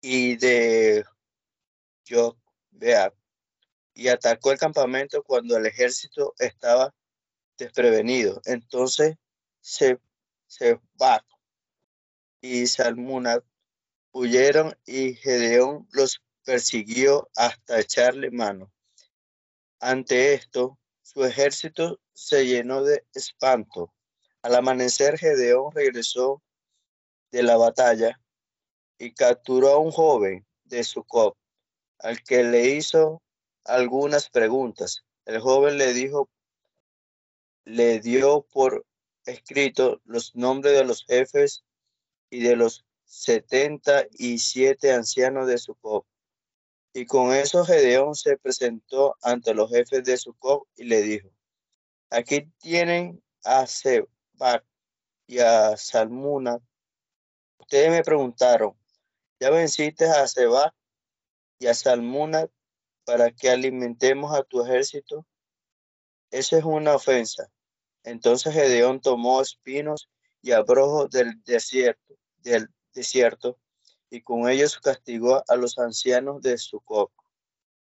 [0.00, 1.04] y de
[2.70, 3.12] vea
[3.94, 6.94] y atacó el campamento cuando el ejército estaba
[7.56, 8.40] desprevenido.
[8.44, 9.16] Entonces
[9.60, 9.98] se,
[10.46, 10.78] se
[12.40, 13.42] y Salmuna
[14.12, 18.72] huyeron y Gedeón los persiguió hasta echarle mano.
[19.80, 23.92] Ante esto, su ejército se llenó de espanto.
[24.40, 26.42] Al amanecer, Gedeón regresó
[27.30, 28.18] de la batalla
[28.96, 31.36] y capturó a un joven de Sucop,
[31.98, 33.20] al que le hizo
[33.66, 35.04] algunas preguntas.
[35.26, 36.30] El joven le dijo,
[37.66, 38.86] le dio por
[39.26, 41.62] escrito los nombres de los jefes
[42.30, 46.06] y de los setenta y siete ancianos de Sucop.
[46.98, 51.30] Y con eso Gedeón se presentó ante los jefes de Sucop y le dijo,
[52.10, 54.64] aquí tienen a Sebac
[55.28, 56.58] y a Salmuna,
[57.60, 58.76] ustedes me preguntaron,
[59.38, 60.74] ¿ya venciste a Sebac
[61.60, 62.48] y a Salmuna
[63.04, 65.24] para que alimentemos a tu ejército?
[66.32, 67.48] Esa es una ofensa.
[68.02, 70.10] Entonces Gedeón tomó espinos
[70.42, 73.56] y abrojos del desierto, del desierto,
[74.10, 77.10] y con ellos castigó a los ancianos de Sucot.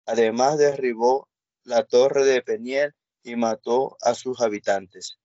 [0.07, 1.29] Además derribó
[1.65, 5.19] la torre de Peniel y mató a sus habitantes.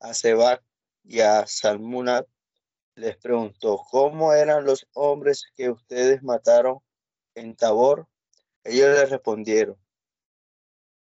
[0.00, 0.62] A Sebac
[1.04, 2.26] y a Salmunat
[2.94, 6.78] les preguntó, ¿cómo eran los hombres que ustedes mataron
[7.34, 8.08] en Tabor?
[8.64, 9.76] Ellos le respondieron,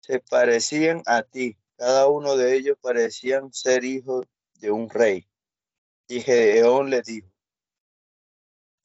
[0.01, 5.29] se parecían a ti, cada uno de ellos parecían ser hijos de un rey.
[6.09, 7.29] Y Gedeón le dijo,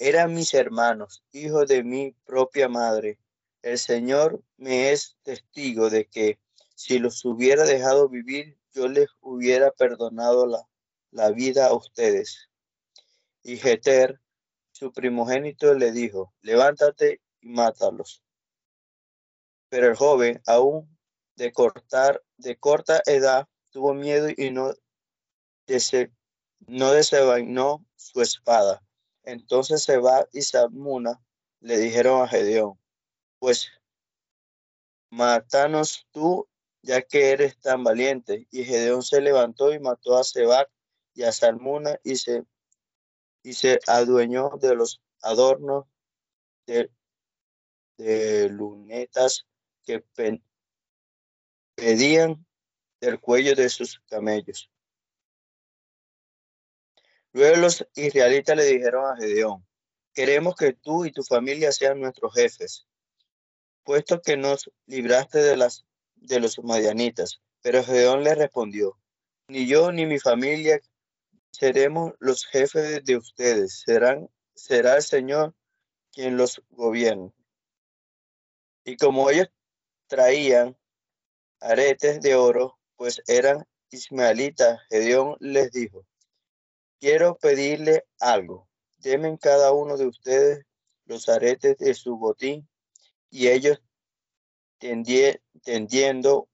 [0.02, 3.20] eran mis hermanos, hijos de mi propia madre.
[3.62, 6.40] El Señor me es testigo de que
[6.74, 10.68] si los hubiera dejado vivir, yo les hubiera perdonado la,
[11.12, 12.50] la vida a ustedes.
[13.44, 14.20] Y Jeter,
[14.72, 18.24] su primogénito, le dijo, levántate y mátalos.
[19.70, 20.98] Pero el joven, aún
[21.36, 24.74] de, corta edad, tuvo miedo y no,
[26.66, 28.82] no desenvainó su espada.
[29.24, 31.22] Entonces Seba y Salmuna
[31.60, 32.80] le dijeron a Gedeón,
[33.40, 33.72] pues
[35.10, 36.48] mátanos tú,
[36.82, 38.48] ya que eres tan valiente.
[38.52, 40.68] Y Gedeón se levantó y mató a Seba
[41.14, 42.46] y a Salmuna y se,
[43.44, 45.86] y se adueñó de los adornos
[46.66, 46.92] de,
[47.98, 49.46] de lunetas
[49.84, 50.04] que
[51.76, 52.46] pedían
[53.00, 54.70] del cuello de sus camellos.
[57.34, 59.66] Luego los israelitas le dijeron a Gedeón,
[60.14, 62.88] queremos que tú y tu familia sean nuestros jefes,
[63.84, 67.42] puesto que nos libraste de, las, de los madianitas.
[67.62, 68.98] Pero Gedeón le respondió,
[69.48, 70.82] ni yo ni mi familia
[71.52, 73.84] seremos los jefes de ustedes,
[74.56, 75.54] será el Señor
[76.12, 77.32] quien los gobierne.
[78.84, 79.50] Y como ellos
[80.08, 80.78] traían
[81.60, 86.06] aretes de oro, pues eran ismaelitas, Gedeón les dijo,
[87.02, 90.66] quiero pedirle algo, denme cada uno de ustedes
[91.06, 92.70] los aretes de su botín,
[93.32, 93.82] y ellos
[94.78, 96.48] tendiendo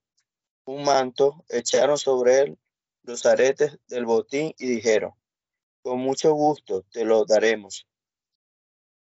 [0.63, 2.59] un manto, echaron sobre él
[3.03, 5.11] los aretes del botín y dijeron,
[5.81, 7.85] con mucho gusto te lo daremos.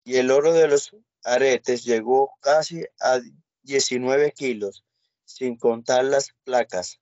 [0.03, 3.21] Y el oro de los aretes llegó casi a
[3.63, 4.85] 19 kilos,
[5.25, 7.01] sin contar las placas,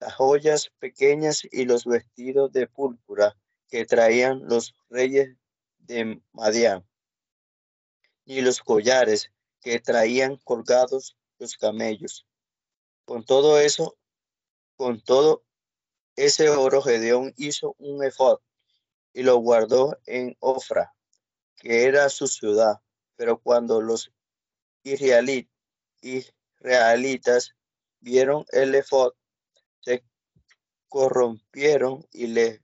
[0.00, 3.36] las joyas pequeñas y los vestidos de púrpura
[3.72, 5.34] que traían los reyes
[5.78, 6.86] de Madián,
[8.26, 12.26] y los collares que traían colgados los camellos.
[13.06, 13.96] Con todo eso,
[14.76, 15.46] con todo
[16.16, 18.40] ese oro, Gedeón hizo un efod
[19.14, 20.94] y lo guardó en Ofra,
[21.56, 22.82] que era su ciudad.
[23.16, 24.12] Pero cuando los
[24.82, 25.64] israelitas
[28.00, 29.14] vieron el efod,
[29.80, 30.04] se
[30.90, 32.61] corrompieron y le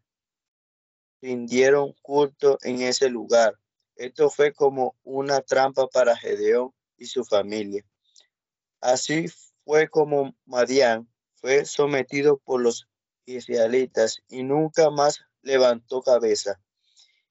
[1.20, 3.58] rindieron culto en ese lugar.
[3.96, 7.84] Esto fue como una trampa para Gedeón y su familia.
[8.80, 9.26] Así
[9.64, 11.08] fue como Madián
[11.40, 12.88] fue sometido por los
[13.26, 16.60] israelitas y nunca más levantó cabeza.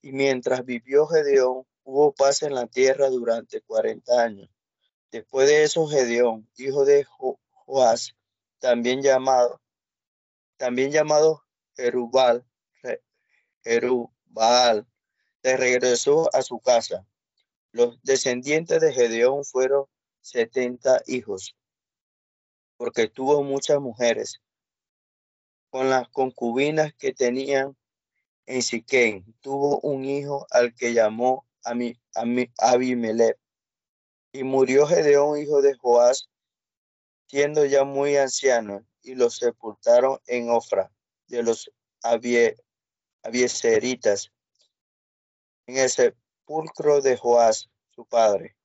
[0.02, 4.50] Y mientras vivió Gedeón, hubo paz en la tierra durante cuarenta años.
[5.12, 8.16] Después de eso, Gedeón, hijo de Joás,
[8.60, 9.62] también llamado,
[10.58, 11.44] también llamado
[11.76, 12.46] Jerubal,
[13.68, 14.88] Jerubal,
[15.44, 17.06] se regresó a su casa.
[17.72, 19.86] Los descendientes de Gedeón fueron
[20.22, 21.58] setenta hijos,
[22.78, 24.42] porque tuvo muchas mujeres
[25.70, 27.76] con las concubinas que tenían
[28.46, 29.26] en Siquén.
[29.42, 31.46] Tuvo un hijo al que llamó
[32.58, 33.38] Abimelech.
[34.32, 36.30] Y murió Gedeón, hijo de Joás,
[37.28, 40.92] siendo ya muy anciano, y lo sepultaron en Ofra
[41.28, 41.72] de los
[43.28, 44.32] Abieseritas,
[45.66, 48.56] en el sepulcro de Joás, su padre.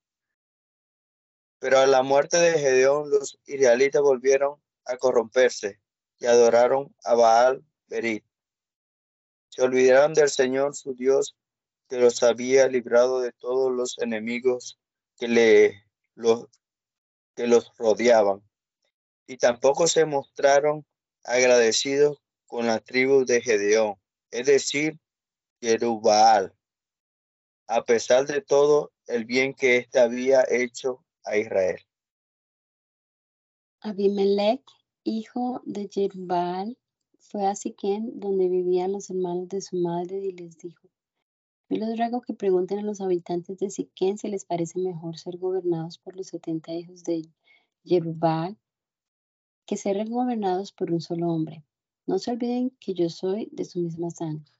[1.58, 5.80] Pero a la muerte de Gedeón, los israelitas volvieron a corromperse
[6.20, 8.24] y adoraron a Baal Berit.
[9.48, 11.36] Se olvidaron del Señor su Dios
[11.88, 14.78] que los había librado de todos los enemigos
[15.16, 15.84] que, le,
[16.14, 16.46] los,
[17.34, 18.48] que los rodeaban.
[19.26, 20.86] Y tampoco se mostraron
[21.24, 24.01] agradecidos con la tribu de Gedeón,
[24.32, 24.98] es decir,
[25.60, 26.52] Jerubal,
[27.68, 31.80] a pesar de todo el bien que éste había hecho a Israel.
[33.80, 34.62] Abimelech
[35.04, 36.78] hijo de Jerubal,
[37.18, 40.88] fue a Siquén, donde vivían los hermanos de su madre, y les dijo,
[41.68, 45.38] yo les ruego que pregunten a los habitantes de Siquén si les parece mejor ser
[45.38, 47.22] gobernados por los setenta hijos de
[47.84, 48.58] Jerubal
[49.66, 51.64] que ser gobernados por un solo hombre.
[52.06, 54.50] No se olviden que yo soy de su misma sangre.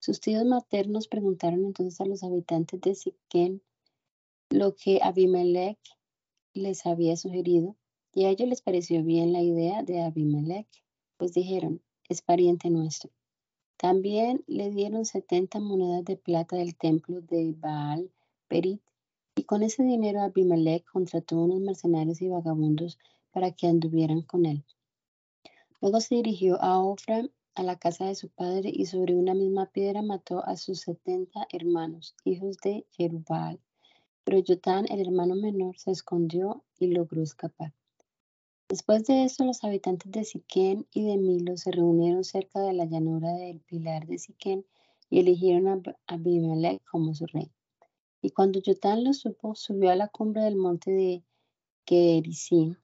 [0.00, 3.62] Sus tíos maternos preguntaron entonces a los habitantes de Siquén
[4.50, 5.78] lo que Abimelech
[6.54, 7.76] les había sugerido,
[8.12, 10.66] y a ellos les pareció bien la idea de Abimelech,
[11.16, 13.10] pues dijeron, es pariente nuestro.
[13.76, 18.10] También le dieron 70 monedas de plata del templo de Baal
[18.48, 18.82] Perit,
[19.34, 22.98] y con ese dinero Abimelech contrató unos mercenarios y vagabundos
[23.30, 24.64] para que anduvieran con él.
[25.82, 29.66] Luego se dirigió a Ofra, a la casa de su padre, y sobre una misma
[29.66, 33.58] piedra mató a sus setenta hermanos, hijos de Jerubal.
[34.22, 37.74] Pero Yotán, el hermano menor, se escondió y logró escapar.
[38.68, 42.84] Después de esto, los habitantes de Siquén y de Milo se reunieron cerca de la
[42.84, 44.64] llanura del pilar de Siquén
[45.10, 47.50] y eligieron a Abimelech como su rey.
[48.20, 51.24] Y cuando Yotán lo supo, subió a la cumbre del monte de
[51.84, 52.76] Gerizim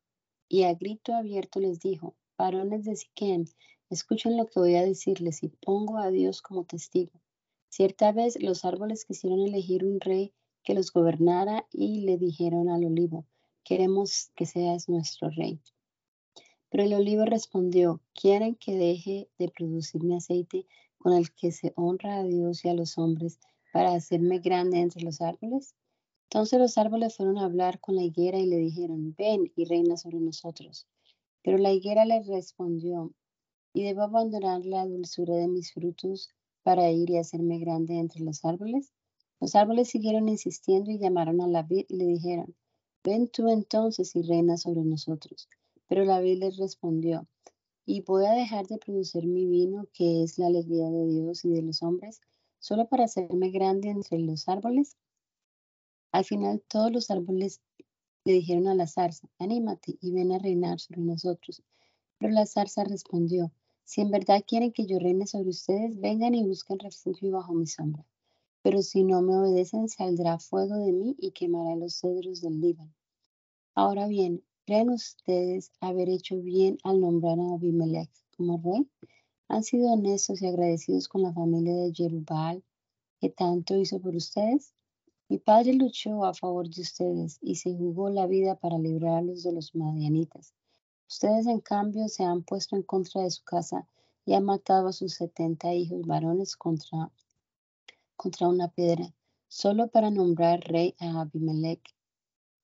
[0.48, 3.46] y a grito abierto les dijo, varones de Siquén,
[3.90, 7.20] escuchen lo que voy a decirles y pongo a Dios como testigo.
[7.68, 10.32] Cierta vez los árboles quisieron elegir un rey
[10.62, 13.26] que los gobernara y le dijeron al olivo,
[13.64, 15.60] queremos que seas nuestro rey.
[16.70, 20.66] Pero el olivo respondió, ¿quieren que deje de producir mi aceite
[20.98, 23.38] con el que se honra a Dios y a los hombres
[23.72, 25.74] para hacerme grande entre los árboles?
[26.30, 29.96] Entonces los árboles fueron a hablar con la higuera y le dijeron, ven y reina
[29.96, 30.86] sobre nosotros.
[31.48, 33.14] Pero la higuera les respondió,
[33.72, 36.28] ¿y debo abandonar la dulzura de mis frutos
[36.62, 38.92] para ir y hacerme grande entre los árboles?
[39.40, 42.54] Los árboles siguieron insistiendo y llamaron a la vid y le dijeron,
[43.02, 45.48] ven tú entonces y reina sobre nosotros.
[45.86, 47.26] Pero la vid les respondió,
[47.86, 51.62] ¿y voy dejar de producir mi vino, que es la alegría de Dios y de
[51.62, 52.20] los hombres,
[52.58, 54.98] solo para hacerme grande entre los árboles?
[56.12, 57.62] Al final todos los árboles
[58.28, 61.62] le dijeron a la zarza, anímate y ven a reinar sobre nosotros.
[62.18, 63.50] Pero la zarza respondió,
[63.84, 67.66] si en verdad quieren que yo reine sobre ustedes, vengan y busquen refugio bajo mi
[67.66, 68.04] sombra.
[68.60, 72.92] Pero si no me obedecen, saldrá fuego de mí y quemará los cedros del Líbano.
[73.74, 78.86] Ahora bien, ¿creen ustedes haber hecho bien al nombrar a Abimelech como rey?
[79.48, 82.62] ¿Han sido honestos y agradecidos con la familia de Jerubal
[83.22, 84.74] que tanto hizo por ustedes?
[85.30, 89.52] Mi padre luchó a favor de ustedes y se jugó la vida para librarlos de
[89.52, 90.54] los madianitas.
[91.06, 93.86] Ustedes, en cambio, se han puesto en contra de su casa
[94.24, 97.10] y han matado a sus setenta hijos varones contra,
[98.16, 99.12] contra una piedra,
[99.48, 101.94] solo para nombrar rey a Abimelech,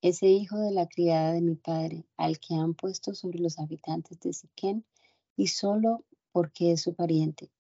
[0.01, 4.21] ese hijo de la criada de mi padre, al que han puesto sobre los habitantes
[4.21, 4.87] de Siquén,
[5.37, 6.03] y solo
[6.33, 7.51] porque es su pariente.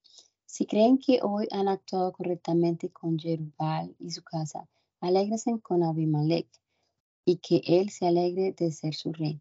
[0.47, 4.67] Si creen que hoy han actuado correctamente con Jerubal y su casa,
[5.05, 6.49] Alégresen con Abimelech
[7.27, 9.39] y que él se alegre de ser su rey.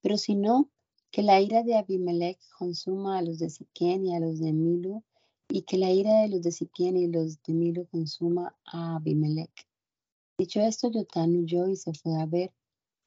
[0.00, 0.68] Pero si no,
[1.12, 5.04] que la ira de Abimelech consuma a los de Siquén y a los de Milo,
[5.48, 9.68] y que la ira de los de Siquén y los de Milo consuma a Abimelech.
[10.36, 12.52] Dicho esto, Yotán huyó y se fue a ver,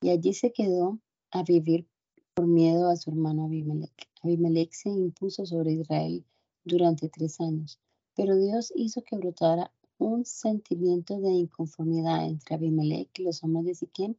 [0.01, 0.99] y allí se quedó
[1.31, 1.85] a vivir
[2.33, 4.09] por miedo a su hermano Abimelech.
[4.23, 6.23] Abimelech se impuso sobre Israel
[6.63, 7.79] durante tres años,
[8.15, 13.75] pero Dios hizo que brotara un sentimiento de inconformidad entre Abimelech y los hombres de
[13.75, 14.17] Siquén,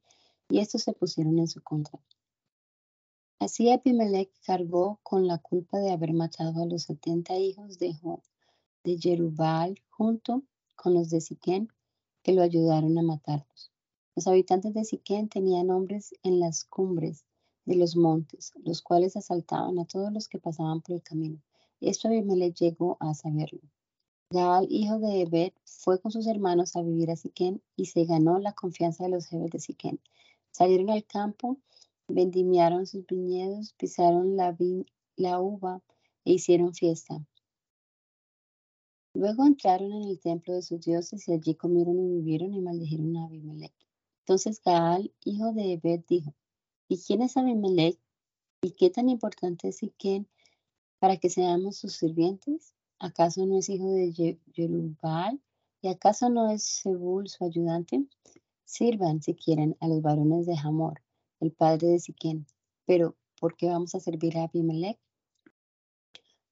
[0.49, 2.01] y estos se pusieron en su contra.
[3.39, 7.95] Así Abimelech cargó con la culpa de haber matado a los setenta hijos de,
[8.85, 10.43] de Jerubal junto
[10.75, 11.69] con los de Siquén,
[12.23, 13.71] que lo ayudaron a matarlos.
[14.15, 17.27] Los habitantes de Siquén tenían hombres en las cumbres
[17.67, 21.43] de los montes, los cuales asaltaban a todos los que pasaban por el camino.
[21.81, 23.61] Esto Abimelech llegó a saberlo.
[24.31, 28.41] Gaal, hijo de Ebed, fue con sus hermanos a vivir a Siquén y se ganó
[28.41, 30.01] la confianza de los jefes de Siquén.
[30.51, 31.59] Salieron al campo,
[32.09, 34.57] vendimiaron sus viñedos, pisaron la,
[35.15, 35.81] la uva
[36.25, 37.25] e hicieron fiesta.
[39.15, 43.17] Luego entraron en el templo de sus dioses y allí comieron y vivieron y maldijeron
[43.17, 43.75] a Abimelech.
[44.25, 46.35] Entonces Gaal, hijo de Ebed, dijo,
[46.89, 47.97] ¿y quién es Abimelech?
[48.61, 50.27] ¿Y qué tan importante es Siquén
[50.99, 52.76] para que seamos sus sirvientes?
[52.99, 55.39] ¿Acaso no es hijo de Jerubal?
[55.83, 58.07] ¿Y acaso no es Sebul su ayudante?
[58.65, 61.03] Sirvan, si quieren, a los varones de Hamor,
[61.41, 62.47] el padre de Siquén.
[62.87, 64.99] Pero, ¿por qué vamos a servir a Abimelech?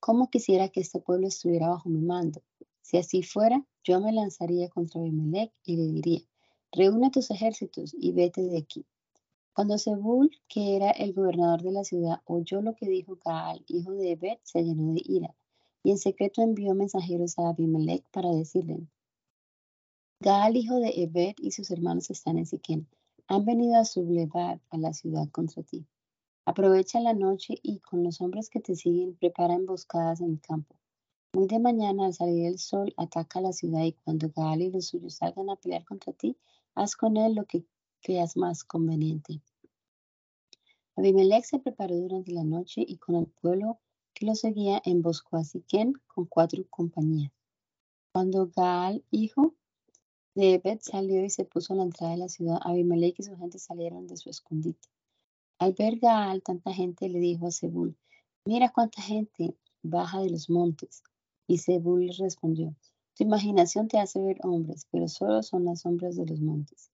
[0.01, 2.43] ¿Cómo quisiera que este pueblo estuviera bajo mi mando?
[2.83, 6.21] Si así fuera, yo me lanzaría contra Abimelech y le diría,
[6.73, 8.85] reúne tus ejércitos y vete de aquí.
[9.55, 13.93] Cuando Zebul, que era el gobernador de la ciudad, oyó lo que dijo Gaal, hijo
[13.93, 15.35] de Ebed, se llenó de ira,
[15.85, 18.89] y en secreto envió mensajeros a Abimelech para decirle,
[20.19, 22.89] Gaal, hijo de Ebed, y sus hermanos están en Siquén,
[23.29, 25.87] han venido a sublevar a la ciudad contra ti.
[26.47, 30.75] Aprovecha la noche y con los hombres que te siguen prepara emboscadas en el campo.
[31.35, 34.87] Muy de mañana, al salir el sol, ataca la ciudad y cuando Gaal y los
[34.87, 36.39] suyos salgan a pelear contra ti,
[36.75, 37.67] haz con él lo que
[38.01, 39.43] creas más conveniente.
[40.97, 43.81] Abimelech se preparó durante la noche y con el pueblo
[44.15, 47.33] que lo seguía emboscó a Siquén con cuatro compañías.
[48.13, 49.55] Cuando Gaal, hijo
[50.37, 53.37] de Ebed, salió y se puso a la entrada de la ciudad, Abimelech y su
[53.37, 54.89] gente salieron de su escondite.
[55.59, 57.97] Al ver Gaal tanta gente, le dijo a Zebul,
[58.45, 61.03] mira cuánta gente baja de los montes.
[61.47, 62.75] Y Zebul le respondió,
[63.17, 66.91] tu imaginación te hace ver hombres, pero solo son las sombras de los montes.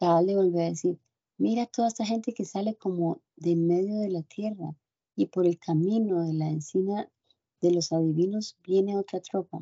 [0.00, 0.98] Gaal le volvió a decir,
[1.38, 4.74] mira toda esta gente que sale como de medio de la tierra,
[5.16, 7.10] y por el camino de la encina
[7.60, 9.60] de los adivinos viene otra tropa.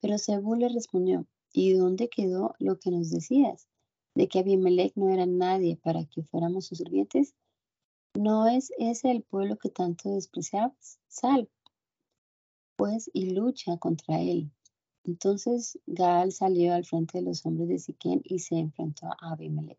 [0.00, 3.68] Pero Zebul le respondió, ¿y dónde quedó lo que nos decías?
[4.18, 7.34] de que Abimelech no era nadie para que fuéramos sus sirvientes?
[8.14, 10.98] ¿No es ese el pueblo que tanto despreciabas?
[11.06, 11.48] Sal,
[12.76, 14.50] pues, y lucha contra él.
[15.04, 19.78] Entonces Gaal salió al frente de los hombres de Siquén y se enfrentó a Abimelech.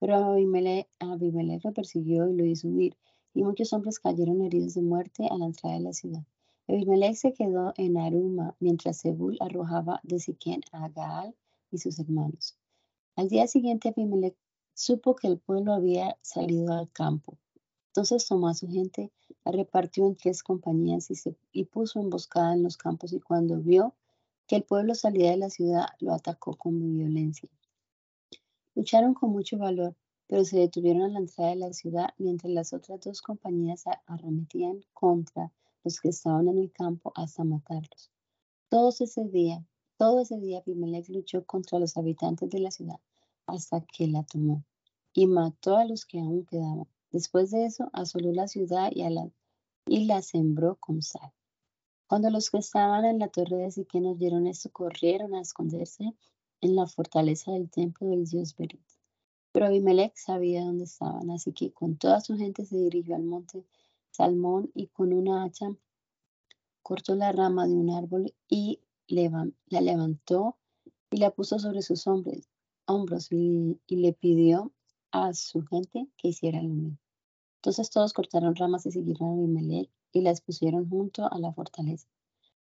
[0.00, 2.96] Pero Abimelech, Abimelech lo persiguió y lo hizo huir,
[3.34, 6.22] y muchos hombres cayeron heridos de muerte a la entrada de la ciudad.
[6.68, 11.34] Abimelech se quedó en Aruma mientras Zebul arrojaba de Siquén a Gaal
[11.70, 12.56] y sus hermanos.
[13.16, 14.36] Al día siguiente Abimelech
[14.74, 17.38] supo que el pueblo había salido al campo.
[17.88, 19.10] Entonces tomó a su gente,
[19.44, 23.58] la repartió en tres compañías y, se, y puso emboscada en los campos y cuando
[23.58, 23.94] vio
[24.46, 27.48] que el pueblo salía de la ciudad, lo atacó con violencia.
[28.74, 29.96] Lucharon con mucho valor,
[30.30, 34.80] pero se detuvieron a la entrada de la ciudad mientras las otras dos compañías arremetían
[34.94, 35.50] contra
[35.82, 38.12] los que estaban en el campo hasta matarlos.
[38.68, 39.66] Todos ese día,
[39.96, 40.62] todo ese día
[41.08, 43.00] luchó contra los habitantes de la ciudad
[43.46, 44.62] hasta que la tomó
[45.12, 46.86] y mató a los que aún quedaban.
[47.10, 49.28] Después de eso, asoló la ciudad y, la,
[49.86, 51.32] y la sembró con sal.
[52.06, 56.14] Cuando los que estaban en la torre de Siquén oyeron esto, corrieron a esconderse
[56.60, 58.89] en la fortaleza del templo del dios Berit.
[59.52, 63.64] Pero Abimelech sabía dónde estaban, así que con toda su gente se dirigió al monte
[64.10, 65.74] Salmón y con una hacha
[66.82, 70.56] cortó la rama de un árbol y la levantó
[71.10, 74.72] y la puso sobre sus hombros y, le pidió
[75.10, 76.98] a su gente que hiciera lo mismo.
[77.56, 82.08] Entonces todos cortaron ramas y siguieron a Abimelech y las pusieron junto a la fortaleza.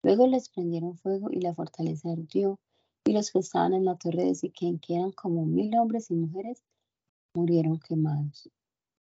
[0.03, 2.59] Luego les prendieron fuego y la fortaleza ardió
[3.05, 6.15] y los que estaban en la torre de Siquén, que eran como mil hombres y
[6.15, 6.63] mujeres,
[7.33, 8.49] murieron quemados.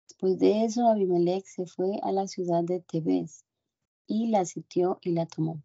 [0.07, 3.45] Después de eso, Abimelech se fue a la ciudad de Tebes
[4.07, 5.61] y la sitió y la tomó.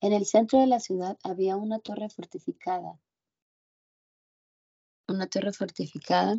[0.00, 2.98] En el centro de la ciudad había una torre fortificada
[5.08, 6.38] una torre fortificada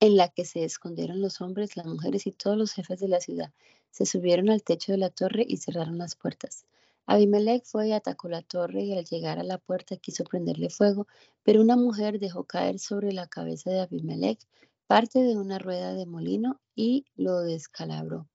[0.00, 3.20] en la que se escondieron los hombres, las mujeres y todos los jefes de la
[3.20, 3.52] ciudad.
[3.90, 6.66] Se subieron al techo de la torre y cerraron las puertas.
[7.10, 11.06] Abimelech fue y atacó la torre y al llegar a la puerta quiso prenderle fuego,
[11.42, 14.38] pero una mujer dejó caer sobre la cabeza de Abimelech
[14.86, 18.28] parte de una rueda de molino y lo descalabró.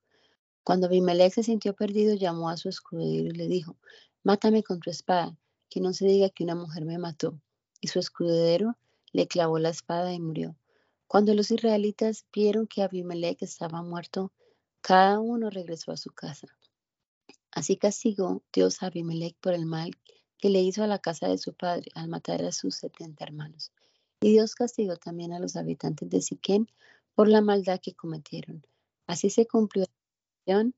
[0.63, 3.78] Cuando Abimelech se sintió perdido, llamó a su escudero y le dijo,
[4.24, 5.38] Mátame con tu espada,
[5.69, 7.39] que no se diga que una mujer me mató.
[7.80, 8.76] Y su escudero
[9.11, 10.55] le clavó la espada y murió.
[11.05, 14.32] Cuando los israelitas vieron que Abimelech estaba muerto,
[14.82, 16.47] cada uno regresó a su casa.
[17.56, 19.91] Así castigó Dios a Abimelech por el mal
[20.39, 23.72] que le hizo a la casa de su padre al matar a sus setenta hermanos.
[24.22, 26.68] Y Dios castigó también a los habitantes de Siquén
[27.14, 28.66] por la maldad que cometieron.
[29.06, 29.86] Así se cumplió
[30.45, 30.72] la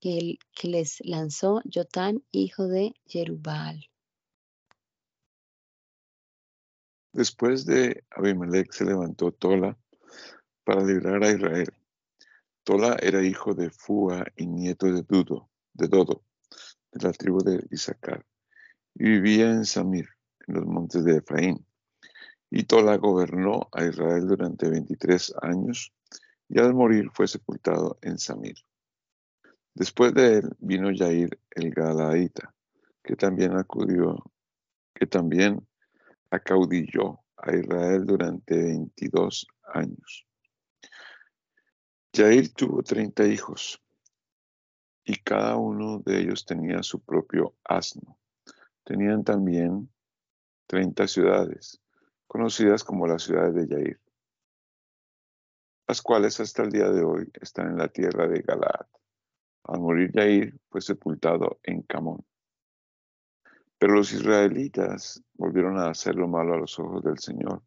[0.00, 3.88] que, que les lanzó Jotán, hijo de Jerubal.
[7.12, 9.78] Después de Abimelech se levantó Tola
[10.64, 11.72] para librar a Israel.
[12.64, 16.24] Tola era hijo de Fua y nieto de Dudo, de Dodo,
[16.92, 18.24] de la tribu de Isaacar,
[18.94, 20.08] y vivía en Samir,
[20.46, 21.66] en los montes de Efraín.
[22.50, 25.92] Y Tola gobernó a Israel durante 23 años,
[26.48, 28.56] y al morir fue sepultado en Samir.
[29.74, 32.54] Después de él vino Yair el Galaadita,
[33.02, 34.22] que también acudió,
[34.94, 35.66] que también
[36.30, 40.26] acaudilló a Israel durante 22 años.
[42.14, 43.81] Jair tuvo 30 hijos
[45.04, 48.18] y cada uno de ellos tenía su propio asno.
[48.84, 49.90] Tenían también
[50.66, 51.80] 30 ciudades,
[52.26, 54.00] conocidas como las ciudades de Jair.
[55.88, 58.86] las cuales hasta el día de hoy están en la tierra de Galaad.
[59.64, 62.24] Al morir Yair fue sepultado en Camón.
[63.78, 67.62] Pero los israelitas volvieron a hacer lo malo a los ojos del Señor,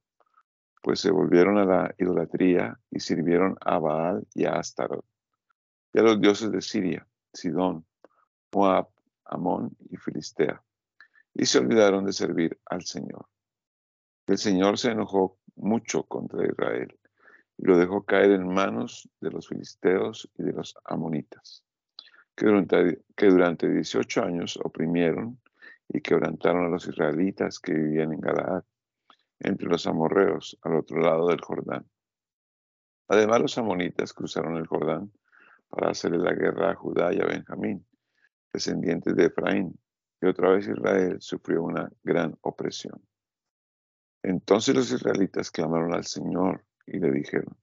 [0.82, 5.06] pues se volvieron a la idolatría y sirvieron a Baal y a Astarot,
[5.94, 7.86] y a los dioses de Siria, Sidón,
[8.54, 8.88] Moab,
[9.26, 10.62] Amón y Filistea,
[11.34, 13.28] y se olvidaron de servir al Señor.
[14.28, 16.98] El Señor se enojó mucho contra Israel
[17.58, 21.64] y lo dejó caer en manos de los filisteos y de los amonitas,
[22.36, 25.40] que durante, que durante 18 años oprimieron
[25.90, 28.64] y quebrantaron a los israelitas que vivían en Galaad,
[29.40, 31.86] entre los amorreos, al otro lado del Jordán.
[33.08, 35.12] Además, los amonitas cruzaron el Jordán
[35.76, 37.86] para hacerle la guerra a Judá y a Benjamín,
[38.54, 39.78] descendientes de Efraín,
[40.22, 43.06] y otra vez Israel sufrió una gran opresión.
[44.24, 47.58] Entonces los israelitas clamaron al Señor y le dijeron,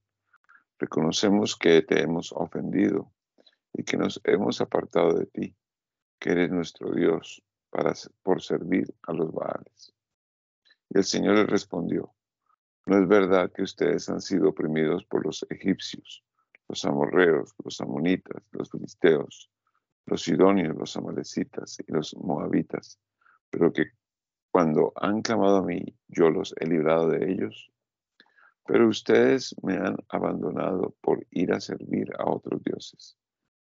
[0.79, 3.11] reconocemos que te hemos ofendido
[3.73, 5.57] y que nos hemos apartado de ti,
[6.21, 9.95] que eres nuestro Dios, para, por servir a los Baales.
[10.91, 12.15] Y el Señor les respondió,
[12.85, 16.23] no es verdad que ustedes han sido oprimidos por los egipcios,
[16.69, 19.51] los amorreos, los amonitas, los filisteos,
[20.07, 22.99] los sidonios, los amalecitas y los moabitas,
[23.51, 23.93] pero que
[24.53, 27.71] cuando han clamado a mí, yo los he librado de ellos.
[28.67, 33.17] Pero ustedes me han abandonado por ir a servir a otros dioses.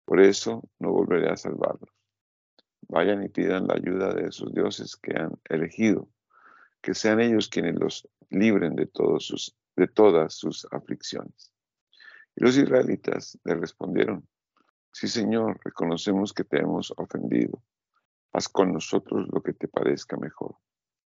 [0.06, 1.90] Por eso no volveré a salvarlos.
[2.88, 6.08] Vayan y pidan la ayuda de esos dioses que han elegido,
[6.82, 11.54] que sean ellos quienes los libren de, todos sus, de todas sus aflicciones.
[12.40, 14.26] Y los israelitas le respondieron,
[14.94, 17.62] sí Señor, reconocemos que te hemos ofendido.
[18.32, 20.56] Haz con nosotros lo que te parezca mejor.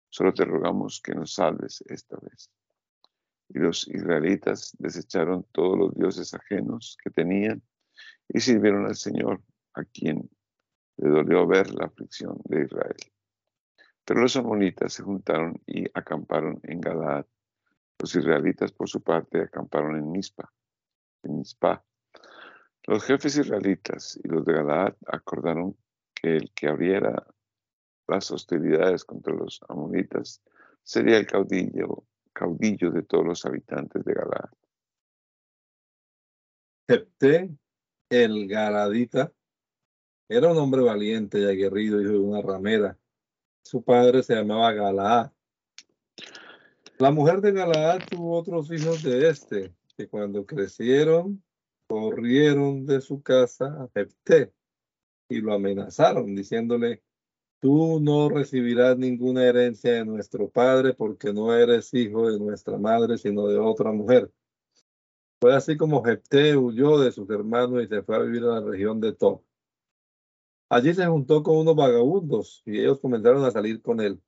[0.09, 2.51] Solo te rogamos que nos salves esta vez.
[3.47, 7.63] Y los israelitas desecharon todos los dioses ajenos que tenían
[8.27, 9.41] y sirvieron al Señor,
[9.75, 10.29] a quien
[10.97, 12.97] le dolió ver la aflicción de Israel.
[14.03, 17.25] Pero los amonitas se juntaron y acamparon en Galaad.
[17.97, 20.51] Los israelitas, por su parte, acamparon en Mizpa.
[22.85, 25.75] Los jefes israelitas y los de Galaad acordaron
[26.13, 27.25] que el que abriera
[28.07, 30.41] las hostilidades contra los amonitas
[30.83, 34.49] sería el caudillo caudillo de todos los habitantes de Galaad.
[36.89, 37.55] Jepté,
[38.09, 39.31] el Galadita,
[40.27, 42.97] era un hombre valiente y aguerrido, hijo de una ramera.
[43.63, 45.31] Su padre se llamaba Galaad.
[46.97, 51.43] La mujer de Galaad tuvo otros hijos de este, que cuando crecieron,
[51.87, 54.53] corrieron de su casa a Jepté
[55.29, 57.03] y lo amenazaron, diciéndole,
[57.63, 63.17] Tú no recibirás ninguna herencia de nuestro padre porque no eres hijo de nuestra madre,
[63.17, 64.29] sino de otra mujer.
[65.39, 68.61] Fue así como Jepté huyó de sus hermanos y se fue a vivir a la
[68.69, 69.43] región de Tob.
[70.67, 74.21] Allí se juntó con unos vagabundos y ellos comenzaron a salir con él.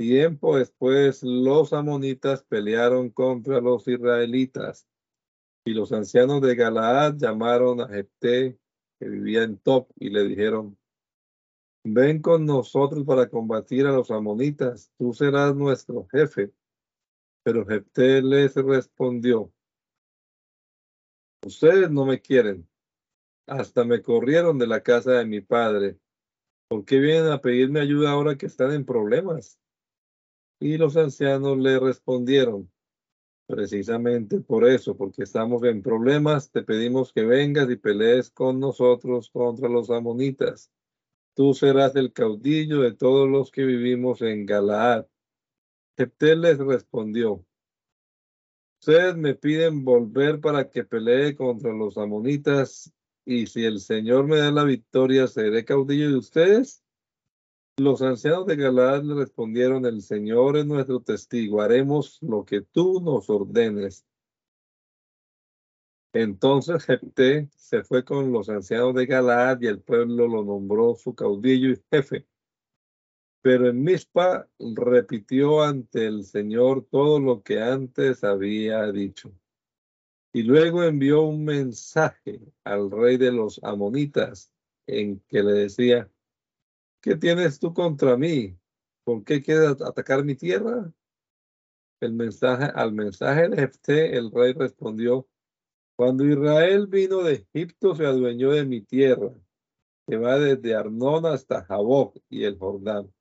[0.00, 4.88] Tiempo después, los amonitas pelearon contra los israelitas
[5.62, 8.58] y los ancianos de Galaad llamaron a Jepté,
[8.98, 10.78] que vivía en Top, y le dijeron,
[11.84, 16.50] Ven con nosotros para combatir a los amonitas, tú serás nuestro jefe.
[17.42, 19.52] Pero Jepté les respondió,
[21.44, 22.66] ustedes no me quieren,
[23.46, 25.98] hasta me corrieron de la casa de mi padre.
[26.68, 29.59] ¿Por qué vienen a pedirme ayuda ahora que están en problemas?
[30.60, 32.70] Y los ancianos le respondieron,
[33.46, 39.30] precisamente por eso, porque estamos en problemas, te pedimos que vengas y pelees con nosotros
[39.30, 40.70] contra los amonitas
[41.34, 45.06] tú serás el caudillo de todos los que vivimos en Galaad.
[45.96, 47.44] Jepté les respondió,
[48.80, 52.92] ustedes me piden volver para que pelee contra los amonitas
[53.24, 56.79] y si el Señor me da la victoria, seré caudillo de ustedes.
[57.80, 63.00] Los ancianos de Galaad le respondieron, el Señor es nuestro testigo, haremos lo que tú
[63.00, 64.04] nos ordenes.
[66.12, 71.14] Entonces Jepté se fue con los ancianos de Galaad y el pueblo lo nombró su
[71.14, 72.26] caudillo y jefe.
[73.40, 79.32] Pero en Mizpa repitió ante el Señor todo lo que antes había dicho.
[80.34, 84.52] Y luego envió un mensaje al rey de los amonitas
[84.86, 86.10] en que le decía,
[87.00, 88.56] ¿qué tienes tú contra mí?
[89.04, 90.92] ¿Por qué quieres atacar mi tierra?
[92.00, 95.28] El mensaje, al mensaje de Jefté, el rey respondió,
[95.96, 99.34] cuando Israel vino de Egipto, se adueñó de mi tierra,
[100.06, 103.12] que va desde Arnón hasta Jaboc y el Jordán.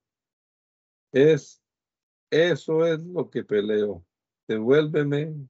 [1.12, 1.62] Es,
[2.30, 4.06] eso es lo que peleo.
[4.48, 5.50] Devuélveme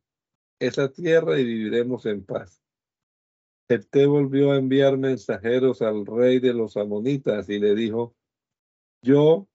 [0.59, 2.61] esa tierra y viviremos en paz.
[3.69, 8.15] Jefté volvió a enviar mensajeros al rey de los amonitas y le dijo,
[9.01, 9.47] yo,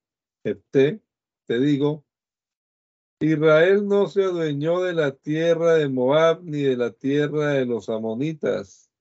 [0.43, 2.05] te digo,
[3.19, 7.89] Israel no se adueñó de la tierra de Moab ni de la tierra de los
[7.89, 8.91] amonitas.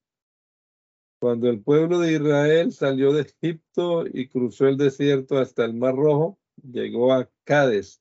[1.20, 5.96] Cuando el pueblo de Israel salió de Egipto y cruzó el desierto hasta el Mar
[5.96, 8.00] Rojo, llegó a Cádiz.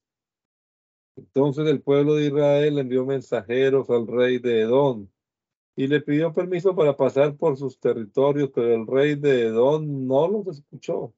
[1.15, 5.07] Entonces el pueblo de Israel envió mensajeros al rey de Edom
[5.75, 10.27] y le pidió permiso para pasar por sus territorios, pero el rey de Edom no
[10.27, 11.13] los escuchó.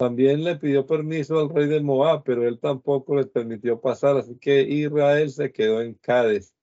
[0.00, 4.34] También le pidió permiso al rey de Moab, pero él tampoco les permitió pasar, así
[4.38, 6.54] que Israel se quedó en Cádiz.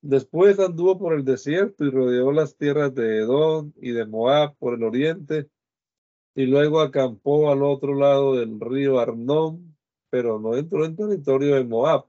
[0.00, 4.72] Después anduvo por el desierto y rodeó las tierras de Edom y de Moab por
[4.72, 5.50] el oriente,
[6.34, 9.76] y luego acampó al otro lado del río Arnón,
[10.08, 12.06] pero no entró en territorio de Moab,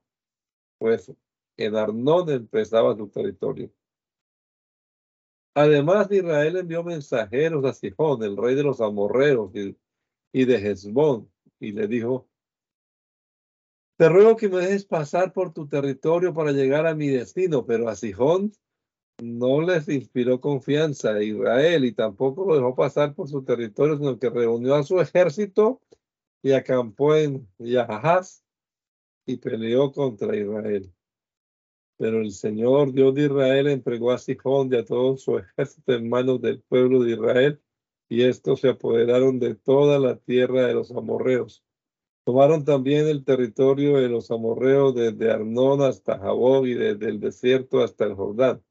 [0.77, 1.11] pues
[1.57, 3.69] en Arnón empezaba su territorio.
[5.53, 9.77] Además, Israel envió mensajeros a Sijón, el rey de los amorreos y,
[10.33, 12.27] y de Hezbón, y le dijo,
[13.95, 17.87] te ruego que me dejes pasar por tu territorio para llegar a mi destino, pero
[17.87, 18.51] a Sijón
[19.21, 24.19] no les inspiró confianza a Israel y tampoco lo dejó pasar por su territorio, sino
[24.19, 25.79] que reunió a su ejército
[26.41, 28.43] y acampó en Yahaz
[29.25, 30.91] y peleó contra Israel.
[31.97, 36.09] Pero el Señor Dios de Israel entregó a Sijón y a todo su ejército en
[36.09, 37.62] manos del pueblo de Israel,
[38.13, 41.65] y estos se apoderaron de toda la tierra de los amorreos.
[42.23, 47.81] Tomaron también el territorio de los amorreos desde Arnón hasta Jabob y desde el desierto
[47.81, 48.63] hasta el Jordán.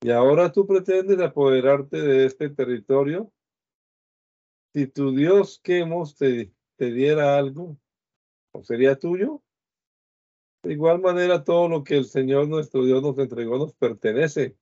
[0.00, 3.30] Y ahora tú pretendes apoderarte de este territorio.
[4.72, 7.76] Si tu Dios Quemos te, te diera algo,
[8.52, 9.42] ¿o sería tuyo?
[10.62, 14.56] De igual manera, todo lo que el Señor nuestro Dios nos entregó nos pertenece.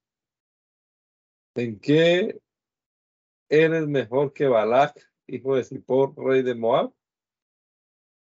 [1.55, 2.41] ¿En qué
[3.53, 6.91] eres mejor que Balak, hijo de Zippor, rey de Moab?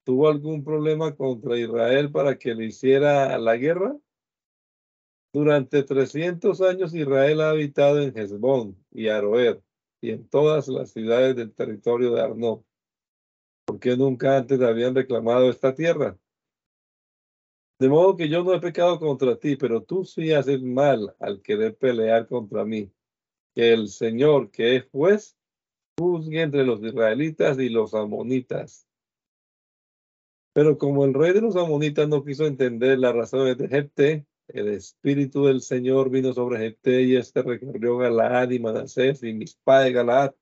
[0.05, 3.97] ¿Tuvo algún problema contra Israel para que le hiciera la guerra?
[5.33, 9.63] Durante 300 años Israel ha habitado en Hezbón y Aroer
[10.01, 12.65] y en todas las ciudades del territorio de Arnón.
[13.65, 16.19] ¿Por qué nunca antes habían reclamado esta tierra?
[17.79, 21.41] De modo que yo no he pecado contra ti, pero tú sí haces mal al
[21.41, 22.93] querer pelear contra mí.
[23.55, 25.37] Que el Señor, que es juez,
[25.99, 28.87] juzgue entre los israelitas y los amonitas.
[30.53, 34.69] Pero como el rey de los amonitas no quiso entender las razones de Jepte, el
[34.69, 39.93] espíritu del Señor vino sobre Jepte y este recorrió Galaad y Manasés y Mispa de
[39.93, 40.35] Galaad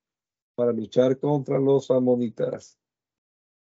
[0.54, 2.78] para luchar contra los amonitas.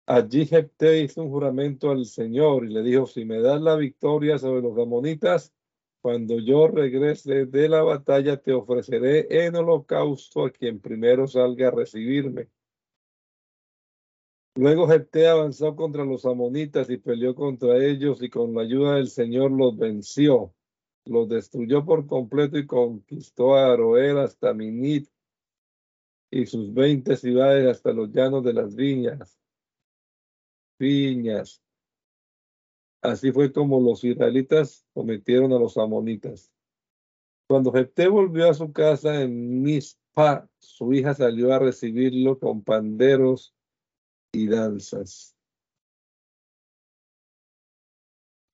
[0.07, 4.38] Allí Jepté hizo un juramento al Señor y le dijo, si me das la victoria
[4.38, 5.53] sobre los amonitas,
[6.01, 11.71] cuando yo regrese de la batalla te ofreceré en holocausto a quien primero salga a
[11.71, 12.49] recibirme.
[14.55, 19.09] Luego Jepté avanzó contra los amonitas y peleó contra ellos y con la ayuda del
[19.09, 20.55] Señor los venció.
[21.05, 25.09] Los destruyó por completo y conquistó a Aroer hasta Minit
[26.31, 29.41] y sus veinte ciudades hasta los llanos de las viñas
[30.81, 31.63] viñas.
[33.03, 36.53] Así fue como los israelitas cometieron a los amonitas.
[37.49, 43.55] Cuando Jepté volvió a su casa en Mispa, su hija salió a recibirlo con panderos
[44.33, 45.35] y danzas.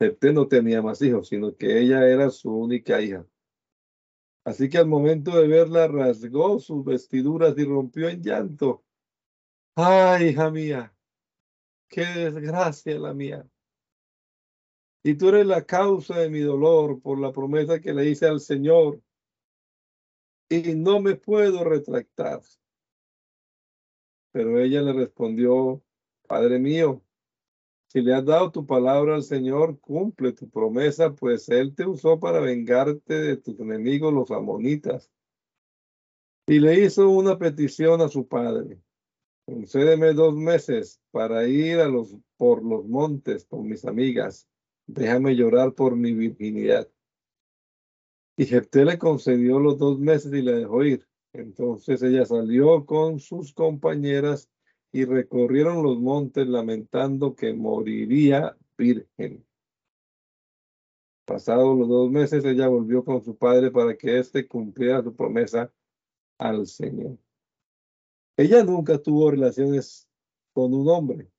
[0.00, 3.26] Jepté no tenía más hijos, sino que ella era su única hija.
[4.44, 8.84] Así que al momento de verla rasgó sus vestiduras y rompió en llanto.
[9.74, 10.96] ¡Ay, hija mía!
[11.88, 13.46] qué desgracia la mía.
[15.06, 18.40] Y tú eres la causa de mi dolor por la promesa que le hice al
[18.40, 19.00] Señor.
[20.48, 22.42] Y no me puedo retractar.
[24.32, 25.80] Pero ella le respondió,
[26.26, 27.04] Padre mío,
[27.86, 32.18] si le has dado tu palabra al Señor, cumple tu promesa, pues Él te usó
[32.18, 35.12] para vengarte de tus enemigos, los amonitas.
[36.48, 38.80] Y le hizo una petición a su padre.
[39.44, 44.48] Concédeme dos meses para ir a los, por los montes con mis amigas.
[44.86, 46.88] Déjame llorar por mi virginidad.
[48.36, 51.06] Y Jefté le concedió los dos meses y le dejó ir.
[51.32, 54.50] Entonces ella salió con sus compañeras
[54.92, 59.44] y recorrieron los montes lamentando que moriría virgen.
[61.26, 65.72] Pasados los dos meses, ella volvió con su padre para que éste cumpliera su promesa
[66.38, 67.18] al Señor.
[68.36, 70.08] Ella nunca tuvo relaciones
[70.52, 71.30] con un hombre.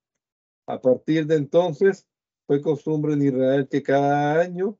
[0.66, 2.06] A partir de entonces,
[2.48, 4.78] fue costumbre en Israel que cada año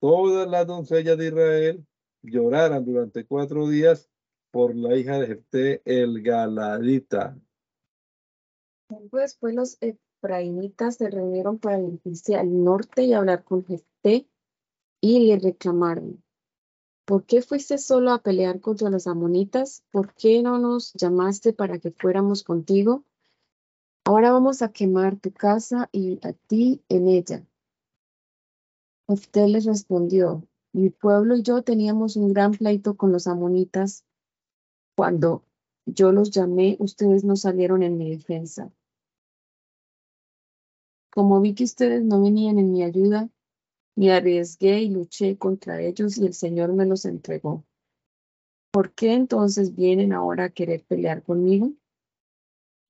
[0.00, 1.86] todas las doncellas de Israel
[2.20, 4.10] lloraran durante cuatro días
[4.50, 7.38] por la hija de Jefté el Galadita.
[8.90, 14.28] Después los efraimitas se reunieron para dirigirse al norte y hablar con Jefté
[15.00, 16.22] y le reclamaron.
[17.06, 19.84] ¿Por qué fuiste solo a pelear contra los amonitas?
[19.90, 23.06] ¿Por qué no nos llamaste para que fuéramos contigo?
[24.10, 27.46] Ahora vamos a quemar tu casa y a ti en ella.
[29.06, 34.04] Jefté les respondió, mi pueblo y yo teníamos un gran pleito con los amonitas.
[34.96, 35.44] Cuando
[35.86, 38.72] yo los llamé, ustedes no salieron en mi defensa.
[41.12, 43.30] Como vi que ustedes no venían en mi ayuda,
[43.94, 47.64] me arriesgué y luché contra ellos y el Señor me los entregó.
[48.72, 51.74] ¿Por qué entonces vienen ahora a querer pelear conmigo?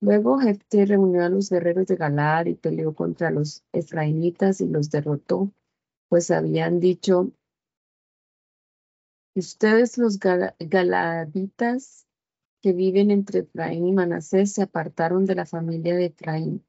[0.01, 4.89] Luego Jefté reunió a los guerreros de Galad y peleó contra los efraimitas y los
[4.89, 5.53] derrotó,
[6.09, 7.31] pues habían dicho,
[9.35, 12.07] ustedes los galaditas
[12.61, 16.65] que viven entre Efraín y Manasés se apartaron de la familia de Efraín.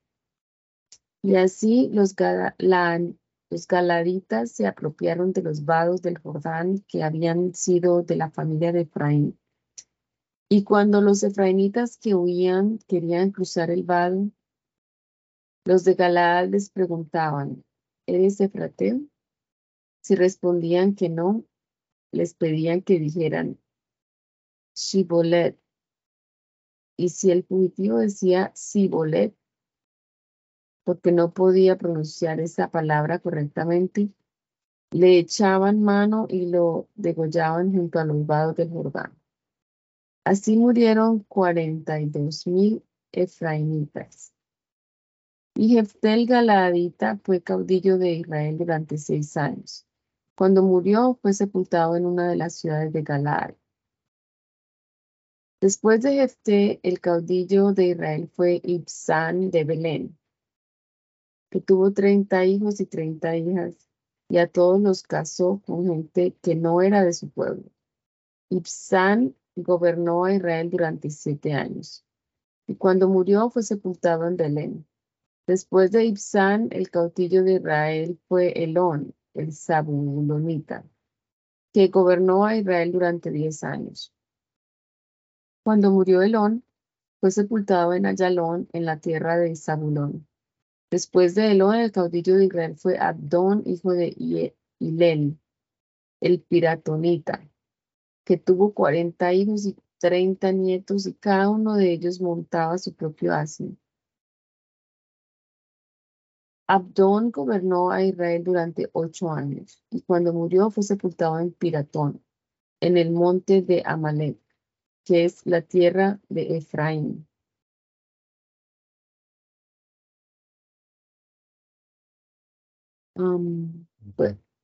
[1.22, 2.14] Y así los,
[2.58, 8.72] los galaditas se apropiaron de los vados del Jordán que habían sido de la familia
[8.72, 9.38] de Efraín.
[10.54, 14.30] Y cuando los efraimitas que huían querían cruzar el vado,
[15.64, 17.64] los de Galaad les preguntaban,
[18.06, 19.00] ¿eres efrateo?
[20.02, 21.46] Si respondían que no,
[22.10, 23.58] les pedían que dijeran
[24.74, 25.58] Shibolet.
[26.98, 29.34] Y si el fugitivo decía Shibolet,
[30.84, 34.10] porque no podía pronunciar esa palabra correctamente,
[34.90, 39.21] le echaban mano y lo degollaban junto a los vados del Jordán.
[40.24, 44.32] Así murieron cuarenta y dos mil efraimitas.
[45.54, 49.86] Y Jeftel Galadita fue caudillo de Israel durante seis años.
[50.36, 53.54] Cuando murió, fue sepultado en una de las ciudades de Galaad.
[55.60, 60.18] Después de Jefté, el caudillo de Israel fue Ibsán de Belén
[61.52, 63.76] que tuvo 30 hijos y 30 hijas,
[64.28, 67.70] y a todos los casó con gente que no era de su pueblo.
[68.48, 72.04] Ibsán gobernó a Israel durante siete años,
[72.66, 74.86] y cuando murió fue sepultado en Belén.
[75.46, 80.84] Después de Ibsán, el cautillo de Israel fue Elón, el Zabulonita,
[81.72, 84.14] que gobernó a Israel durante diez años.
[85.64, 86.64] Cuando murió Elón,
[87.20, 90.26] fue sepultado en Ayalón, en la tierra de Zabulón.
[90.90, 94.14] Después de Elón, el caudillo de Israel fue Abdón, hijo de
[94.78, 95.38] Hilel,
[96.20, 97.48] el piratonita,
[98.24, 103.32] que tuvo cuarenta hijos y treinta nietos, y cada uno de ellos montaba su propio
[103.34, 103.76] asno.
[106.66, 112.24] Abdón gobernó a Israel durante ocho años, y cuando murió fue sepultado en Piratón,
[112.80, 114.38] en el monte de Amalek,
[115.04, 117.26] que es la tierra de Efraín.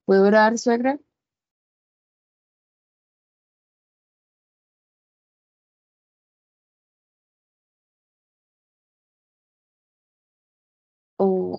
[0.05, 0.99] ¿Puedo orar, suegra?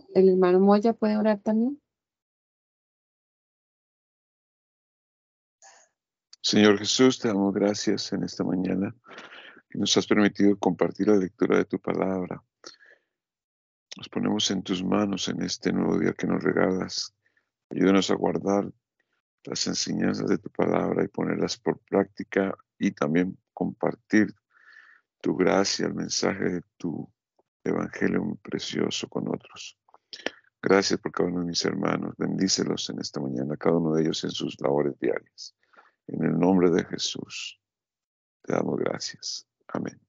[0.08, 1.80] ¿O el hermano Moya puede orar también?
[6.42, 8.94] Señor Jesús, te damos gracias en esta mañana
[9.68, 12.42] que nos has permitido compartir la lectura de tu palabra.
[13.96, 17.14] Nos ponemos en tus manos en este nuevo día que nos regalas.
[17.70, 18.70] Ayúdanos a guardar
[19.44, 24.34] las enseñanzas de tu palabra y ponerlas por práctica y también compartir
[25.20, 27.08] tu gracia, el mensaje de tu
[27.64, 29.79] evangelio precioso con otros.
[30.62, 32.14] Gracias por cada uno de mis hermanos.
[32.18, 35.54] Bendícelos en esta mañana, cada uno de ellos en sus labores diarias.
[36.06, 37.60] En el nombre de Jesús,
[38.42, 39.46] te damos gracias.
[39.68, 40.00] Amén.